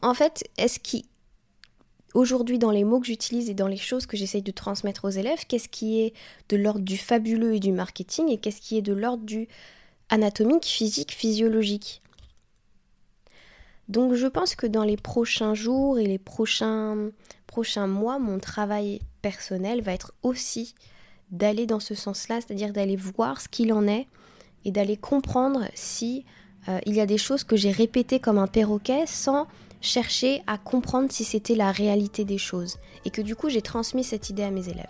en 0.00 0.14
fait, 0.14 0.42
est-ce 0.56 0.80
qui 0.80 1.04
aujourd'hui 2.14 2.58
dans 2.58 2.70
les 2.70 2.84
mots 2.84 3.00
que 3.00 3.06
j'utilise 3.06 3.50
et 3.50 3.54
dans 3.54 3.66
les 3.66 3.76
choses 3.76 4.06
que 4.06 4.16
j'essaye 4.16 4.42
de 4.42 4.52
transmettre 4.52 5.04
aux 5.04 5.10
élèves, 5.10 5.44
qu'est-ce 5.46 5.68
qui 5.68 6.00
est 6.00 6.14
de 6.48 6.56
l'ordre 6.56 6.80
du 6.80 6.96
fabuleux 6.96 7.54
et 7.54 7.60
du 7.60 7.72
marketing 7.72 8.28
et 8.30 8.38
qu'est-ce 8.38 8.60
qui 8.60 8.78
est 8.78 8.82
de 8.82 8.92
l'ordre 8.92 9.24
du 9.24 9.48
anatomique, 10.08 10.64
physique, 10.64 11.12
physiologique? 11.12 12.02
Donc 13.88 14.14
je 14.14 14.26
pense 14.26 14.54
que 14.54 14.66
dans 14.66 14.84
les 14.84 14.96
prochains 14.96 15.54
jours 15.54 15.98
et 15.98 16.06
les 16.06 16.18
prochains, 16.18 16.96
mois, 17.86 18.18
mon 18.18 18.38
travail 18.38 19.00
personnel 19.20 19.82
va 19.82 19.92
être 19.92 20.14
aussi 20.22 20.74
d'aller 21.30 21.66
dans 21.66 21.80
ce 21.80 21.94
sens-là, 21.94 22.40
c'est-à-dire 22.40 22.72
d'aller 22.72 22.96
voir 22.96 23.40
ce 23.40 23.48
qu'il 23.48 23.72
en 23.72 23.86
est 23.86 24.06
et 24.64 24.70
d'aller 24.70 24.96
comprendre 24.96 25.64
si 25.74 26.24
euh, 26.68 26.78
il 26.86 26.94
y 26.94 27.00
a 27.00 27.06
des 27.06 27.18
choses 27.18 27.44
que 27.44 27.56
j'ai 27.56 27.70
répétées 27.70 28.20
comme 28.20 28.38
un 28.38 28.46
perroquet 28.46 29.04
sans 29.06 29.46
chercher 29.84 30.42
à 30.46 30.58
comprendre 30.58 31.10
si 31.10 31.24
c'était 31.24 31.54
la 31.54 31.70
réalité 31.70 32.24
des 32.24 32.38
choses 32.38 32.78
et 33.04 33.10
que 33.10 33.22
du 33.22 33.36
coup 33.36 33.48
j'ai 33.48 33.62
transmis 33.62 34.04
cette 34.04 34.30
idée 34.30 34.42
à 34.42 34.50
mes 34.50 34.68
élèves. 34.68 34.86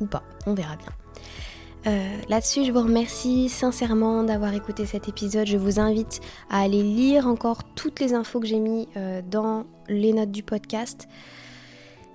Ou 0.00 0.06
pas, 0.06 0.22
on 0.46 0.54
verra 0.54 0.76
bien. 0.76 0.92
Euh, 1.86 2.20
là-dessus, 2.28 2.64
je 2.64 2.72
vous 2.72 2.82
remercie 2.82 3.48
sincèrement 3.48 4.24
d'avoir 4.24 4.52
écouté 4.54 4.86
cet 4.86 5.08
épisode. 5.08 5.46
Je 5.46 5.56
vous 5.56 5.78
invite 5.78 6.20
à 6.50 6.60
aller 6.60 6.82
lire 6.82 7.26
encore 7.26 7.62
toutes 7.74 8.00
les 8.00 8.12
infos 8.12 8.40
que 8.40 8.46
j'ai 8.46 8.58
mis 8.58 8.88
euh, 8.96 9.22
dans 9.22 9.64
les 9.88 10.12
notes 10.12 10.32
du 10.32 10.42
podcast. 10.42 11.08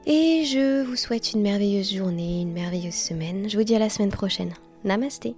Et 0.06 0.44
je 0.46 0.84
vous 0.84 0.96
souhaite 0.96 1.34
une 1.34 1.42
merveilleuse 1.42 1.94
journée, 1.94 2.42
une 2.42 2.54
merveilleuse 2.54 2.94
semaine. 2.94 3.50
Je 3.50 3.58
vous 3.58 3.64
dis 3.64 3.76
à 3.76 3.80
la 3.80 3.90
semaine 3.90 4.12
prochaine. 4.12 4.54
Namasté 4.84 5.36